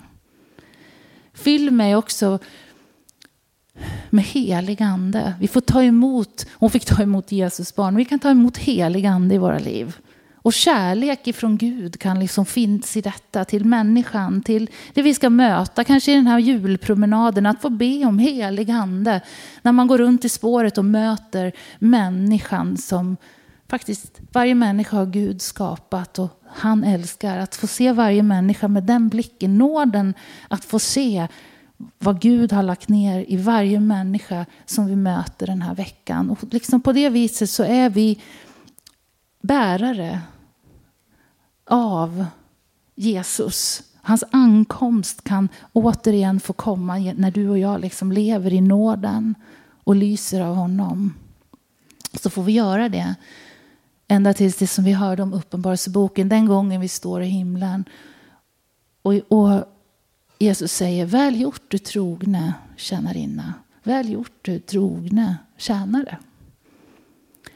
Fyll 1.34 1.70
mig 1.70 1.96
också 1.96 2.38
med 4.10 4.24
helig 4.24 4.82
ande. 4.82 5.34
Vi 5.40 5.48
får 5.48 5.60
ta 5.60 5.82
emot, 5.82 6.46
hon 6.52 6.70
fick 6.70 6.84
ta 6.84 7.02
emot 7.02 7.32
Jesus 7.32 7.74
barn, 7.74 7.96
vi 7.96 8.04
kan 8.04 8.18
ta 8.18 8.30
emot 8.30 8.56
helig 8.56 9.06
ande 9.06 9.34
i 9.34 9.38
våra 9.38 9.58
liv. 9.58 9.96
Och 10.42 10.52
kärlek 10.52 11.26
ifrån 11.26 11.56
Gud 11.56 11.98
kan 11.98 12.20
liksom 12.20 12.46
finnas 12.46 12.96
i 12.96 13.00
detta 13.00 13.44
till 13.44 13.64
människan, 13.64 14.42
till 14.42 14.70
det 14.94 15.02
vi 15.02 15.14
ska 15.14 15.30
möta, 15.30 15.84
kanske 15.84 16.12
i 16.12 16.14
den 16.14 16.26
här 16.26 16.38
julpromenaden, 16.38 17.46
att 17.46 17.62
få 17.62 17.68
be 17.68 18.04
om 18.04 18.18
helig 18.18 18.70
ande. 18.70 19.20
När 19.62 19.72
man 19.72 19.86
går 19.86 19.98
runt 19.98 20.24
i 20.24 20.28
spåret 20.28 20.78
och 20.78 20.84
möter 20.84 21.52
människan 21.78 22.76
som 22.76 23.16
faktiskt, 23.68 24.20
varje 24.32 24.54
människa 24.54 24.96
har 24.96 25.06
Gud 25.06 25.42
skapat 25.42 26.18
och 26.18 26.42
han 26.46 26.84
älskar. 26.84 27.38
Att 27.38 27.56
få 27.56 27.66
se 27.66 27.92
varje 27.92 28.22
människa 28.22 28.68
med 28.68 28.82
den 28.82 29.08
blicken, 29.08 29.58
nåden 29.58 30.14
att 30.48 30.64
få 30.64 30.78
se 30.78 31.28
vad 31.98 32.20
Gud 32.20 32.52
har 32.52 32.62
lagt 32.62 32.88
ner 32.88 33.24
i 33.28 33.36
varje 33.36 33.80
människa 33.80 34.46
som 34.66 34.86
vi 34.86 34.96
möter 34.96 35.46
den 35.46 35.62
här 35.62 35.74
veckan. 35.74 36.30
Och 36.30 36.38
liksom 36.50 36.80
på 36.80 36.92
det 36.92 37.08
viset 37.08 37.50
så 37.50 37.64
är 37.64 37.90
vi 37.90 38.20
bärare 39.40 40.20
av 41.66 42.26
Jesus. 42.94 43.82
Hans 44.02 44.24
ankomst 44.30 45.24
kan 45.24 45.48
återigen 45.72 46.40
få 46.40 46.52
komma 46.52 46.98
när 46.98 47.30
du 47.30 47.48
och 47.48 47.58
jag 47.58 47.80
liksom 47.80 48.12
lever 48.12 48.52
i 48.52 48.60
nåden 48.60 49.34
och 49.84 49.96
lyser 49.96 50.40
av 50.40 50.54
honom. 50.54 51.14
Så 52.20 52.30
får 52.30 52.42
vi 52.42 52.52
göra 52.52 52.88
det 52.88 53.14
ända 54.08 54.34
tills 54.34 54.56
det 54.56 54.66
som 54.66 54.84
vi 54.84 54.92
hörde 54.92 55.22
om 55.22 55.32
Uppenbarelseboken, 55.32 56.28
den 56.28 56.46
gången 56.46 56.80
vi 56.80 56.88
står 56.88 57.22
i 57.22 57.26
himlen. 57.26 57.84
Och, 59.02 59.14
och 59.28 59.64
Jesus 60.42 60.72
säger, 60.72 61.06
väl 61.06 61.40
gjort 61.40 61.62
du 61.68 61.78
trogne 61.78 62.54
tjänarinna. 62.76 63.54
Väl 63.82 64.12
gjort 64.12 64.38
du 64.42 64.58
trogne 64.58 65.36
tjänare. 65.56 66.18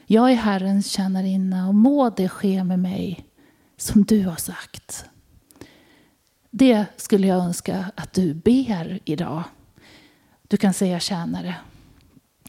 Jag 0.05 0.31
är 0.31 0.35
Herrens 0.35 0.87
tjänarinna 0.87 1.67
och 1.67 1.75
må 1.75 2.09
det 2.09 2.29
ske 2.29 2.63
med 2.63 2.79
mig 2.79 3.25
som 3.77 4.03
du 4.03 4.25
har 4.25 4.35
sagt. 4.35 5.05
Det 6.51 6.85
skulle 6.97 7.27
jag 7.27 7.45
önska 7.45 7.91
att 7.95 8.13
du 8.13 8.33
ber 8.33 8.99
idag. 9.05 9.43
Du 10.47 10.57
kan 10.57 10.73
säga 10.73 10.99
tjänare 10.99 11.55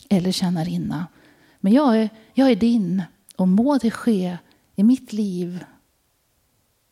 eller 0.08 0.32
tjänarinna. 0.32 1.06
Men 1.60 1.72
jag 1.72 1.98
är, 2.02 2.08
jag 2.34 2.50
är 2.50 2.56
din 2.56 3.02
och 3.36 3.48
må 3.48 3.78
det 3.78 3.90
ske 3.90 4.38
i 4.74 4.82
mitt 4.82 5.12
liv 5.12 5.64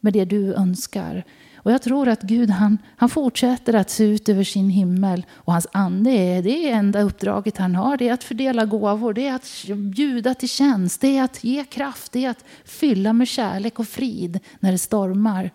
med 0.01 0.13
det 0.13 0.25
du 0.25 0.55
önskar. 0.55 1.25
Och 1.65 1.73
jag 1.73 1.83
tror 1.83 2.09
att 2.09 2.23
Gud 2.23 2.51
han, 2.51 2.79
han 2.97 3.09
fortsätter 3.09 3.75
att 3.75 3.91
se 3.91 4.05
ut 4.05 4.29
över 4.29 4.45
sin 4.45 4.71
himmel. 4.71 5.27
Och 5.33 5.53
hans 5.53 5.67
ande 5.73 6.11
är 6.11 6.43
det 6.43 6.71
enda 6.71 7.01
uppdraget 7.01 7.59
han 7.59 7.75
har. 7.75 7.97
Det 7.97 8.09
är 8.09 8.13
att 8.13 8.25
fördela 8.25 8.65
gåvor, 8.65 9.13
det 9.13 9.29
är 9.29 9.35
att 9.35 9.65
bjuda 9.77 10.35
till 10.35 10.49
tjänst, 10.49 11.01
det 11.01 11.19
är 11.19 11.25
att 11.25 11.45
ge 11.45 11.65
kraft, 11.65 12.13
det 12.13 12.25
är 12.25 12.31
att 12.31 12.45
fylla 12.65 13.13
med 13.13 13.29
kärlek 13.29 13.79
och 13.79 13.89
frid 13.89 14.41
när 14.61 14.73
det 14.73 14.79
stormar. 14.79 15.51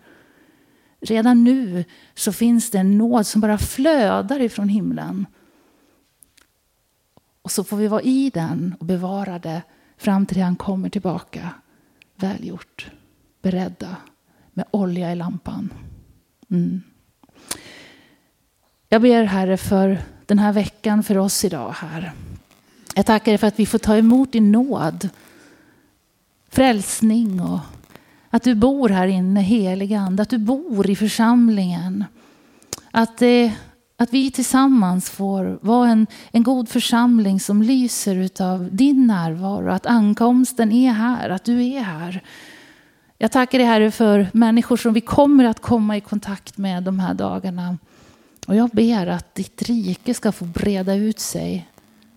Redan 1.02 1.44
nu 1.44 1.86
så 2.16 2.34
finns 2.34 2.72
det 2.72 2.78
en 2.78 2.98
nåd 2.98 3.28
som 3.28 3.42
bara 3.42 3.58
flödar 3.58 4.40
ifrån 4.40 4.70
himlen. 4.70 5.26
Och 7.42 7.52
så 7.52 7.64
får 7.64 7.78
vi 7.78 7.88
vara 7.88 8.02
i 8.02 8.30
den 8.34 8.76
och 8.80 8.86
bevara 8.86 9.40
det 9.40 9.62
fram 9.98 10.26
till 10.26 10.42
han 10.42 10.56
kommer 10.56 10.90
tillbaka. 10.90 11.50
Välgjort, 12.16 12.92
beredda 13.42 13.96
med 14.54 14.66
olja 14.72 15.12
i 15.12 15.16
lampan. 15.16 15.74
Mm. 16.52 16.82
Jag 18.90 19.02
ber 19.02 19.24
Herre 19.24 19.58
för 19.58 20.02
den 20.26 20.40
här 20.40 20.54
veckan 20.54 21.04
för 21.04 21.18
oss 21.18 21.46
idag 21.46 21.72
här. 21.72 22.12
Jag 22.96 23.06
tackar 23.06 23.32
dig 23.32 23.38
för 23.38 23.48
att 23.48 23.60
vi 23.60 23.66
får 23.66 23.78
ta 23.78 23.98
emot 23.98 24.32
din 24.32 24.52
nåd, 24.52 25.10
frälsning 26.50 27.42
och 27.42 27.60
att 28.30 28.44
du 28.44 28.56
bor 28.56 28.90
här 28.90 29.08
inne, 29.08 29.42
helige 29.42 30.00
ande, 30.00 30.24
att 30.24 30.30
du 30.30 30.38
bor 30.38 30.90
i 30.90 30.96
församlingen. 30.96 32.06
Att, 32.92 33.18
det, 33.18 33.54
att 33.98 34.14
vi 34.14 34.32
tillsammans 34.32 35.10
får 35.10 35.60
vara 35.62 35.90
en, 35.90 36.08
en 36.32 36.44
god 36.44 36.70
församling 36.70 37.40
som 37.40 37.62
lyser 37.62 38.42
av 38.42 38.70
din 38.72 39.08
närvaro, 39.08 39.70
att 39.70 39.86
ankomsten 39.86 40.72
är 40.72 40.92
här, 40.92 41.30
att 41.30 41.44
du 41.44 41.66
är 41.66 41.82
här. 41.82 42.24
Jag 43.22 43.32
tackar 43.32 43.58
dig 43.58 43.68
Herre 43.68 43.92
för 43.92 44.28
människor 44.34 44.78
som 44.78 44.94
vi 44.94 45.02
kommer 45.02 45.46
att 45.46 45.60
komma 45.60 45.98
i 45.98 46.02
kontakt 46.02 46.58
med 46.58 46.84
de 46.84 47.00
här 47.00 47.14
dagarna. 47.14 47.78
Och 48.48 48.56
jag 48.56 48.70
ber 48.70 49.08
att 49.08 49.36
ditt 49.36 49.62
rike 49.62 50.14
ska 50.14 50.32
få 50.32 50.46
breda 50.46 50.96
ut 50.96 51.20
sig. 51.20 51.70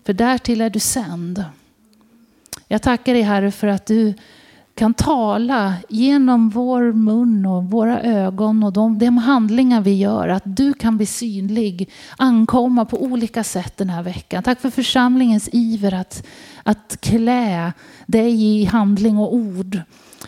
För 0.05 0.13
därtill 0.13 0.61
är 0.61 0.69
du 0.69 0.79
sänd. 0.79 1.45
Jag 2.67 2.81
tackar 2.81 3.13
dig 3.13 3.21
Herre 3.21 3.51
för 3.51 3.67
att 3.67 3.85
du 3.85 4.13
kan 4.75 4.93
tala 4.93 5.75
genom 5.89 6.49
vår 6.49 6.91
mun 6.91 7.45
och 7.45 7.63
våra 7.63 8.01
ögon 8.01 8.63
och 8.63 8.73
de, 8.73 8.99
de 8.99 9.17
handlingar 9.17 9.81
vi 9.81 9.97
gör. 9.97 10.27
Att 10.27 10.43
du 10.45 10.73
kan 10.73 10.97
bli 10.97 11.05
synlig, 11.05 11.89
ankomma 12.17 12.85
på 12.85 13.03
olika 13.03 13.43
sätt 13.43 13.77
den 13.77 13.89
här 13.89 14.03
veckan. 14.03 14.43
Tack 14.43 14.61
för 14.61 14.69
församlingens 14.69 15.49
iver 15.51 15.93
att, 15.93 16.23
att 16.63 16.97
klä 17.01 17.73
dig 18.05 18.43
i 18.43 18.65
handling 18.65 19.17
och 19.17 19.33
ord. 19.33 19.81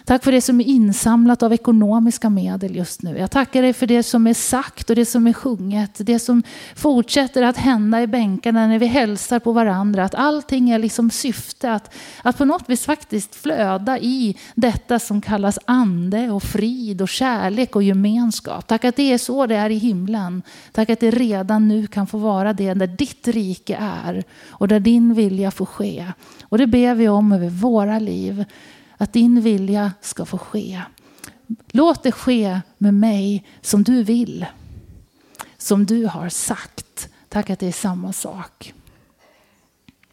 Tack 0.04 0.24
för 0.24 0.32
det 0.32 0.42
som 0.42 0.62
är 0.62 0.66
insamlat 0.66 1.44
av 1.44 1.54
ekonomiska 1.54 2.30
medel 2.30 2.76
just 2.76 3.02
nu. 3.02 3.18
Jag 3.18 3.32
tackar 3.32 3.62
dig 3.62 3.74
för 3.74 3.88
det 3.88 4.04
som 4.04 4.28
är 4.28 4.34
sagt 4.34 4.90
och 4.90 4.96
det 4.96 5.06
som 5.06 5.28
är 5.28 5.34
sjunget. 5.34 5.92
Det 5.98 6.20
som 6.20 6.44
fortsätter 6.76 7.44
att 7.44 7.58
hända 7.58 8.02
i 8.02 8.08
bänkarna 8.08 8.68
när 8.68 8.80
vi 8.80 8.86
hälsar 8.86 9.40
på 9.40 9.52
varandra. 9.52 10.04
Att 10.04 10.16
allting 10.16 10.70
är 10.70 10.80
liksom 10.80 11.12
syfte 11.12 11.72
att, 11.72 11.94
att 12.22 12.38
på 12.38 12.46
något 12.46 12.70
vis 12.70 12.86
faktiskt 12.86 13.36
flöda 13.36 14.00
i 14.00 14.38
detta 14.56 15.00
som 15.00 15.22
kallas 15.22 15.60
ande 15.66 16.32
och 16.32 16.44
frid 16.44 17.02
och 17.02 17.10
kärlek 17.10 17.76
och 17.76 17.84
gemenskap. 17.84 18.68
Tack 18.68 18.86
att 18.86 18.96
det 18.96 19.14
är 19.14 19.18
så 19.18 19.46
det 19.46 19.56
är 19.56 19.70
i 19.70 19.78
himlen. 19.78 20.44
Tack 20.72 20.90
att 20.90 21.00
det 21.00 21.12
redan 21.12 21.68
nu 21.68 21.88
kan 21.88 22.08
få 22.08 22.18
vara 22.18 22.54
det 22.54 22.74
där 22.74 22.88
ditt 22.88 23.28
rike 23.28 23.78
är 23.82 24.24
och 24.50 24.68
där 24.68 24.80
din 24.80 25.14
vilja 25.14 25.52
får 25.52 25.66
ske. 25.66 26.06
Och 26.44 26.58
det 26.58 26.68
ber 26.68 26.96
vi 26.96 27.10
om 27.10 27.32
över 27.32 27.50
våra 27.50 28.00
liv. 28.00 28.46
Att 28.98 29.14
din 29.14 29.42
vilja 29.42 29.94
ska 30.02 30.26
få 30.26 30.38
ske. 30.38 30.82
Låt 31.72 32.04
det 32.04 32.12
ske 32.12 32.62
med 32.78 32.94
mig 32.94 33.46
som 33.62 33.84
du 33.84 34.04
vill. 34.04 34.46
Som 35.58 35.86
du 35.86 36.06
har 36.06 36.30
sagt. 36.30 37.10
Tack 37.30 37.50
att 37.50 37.60
det 37.60 37.68
är 37.68 37.72
samma 37.72 38.14
sak. 38.14 38.74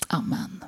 Amen. 0.07 0.65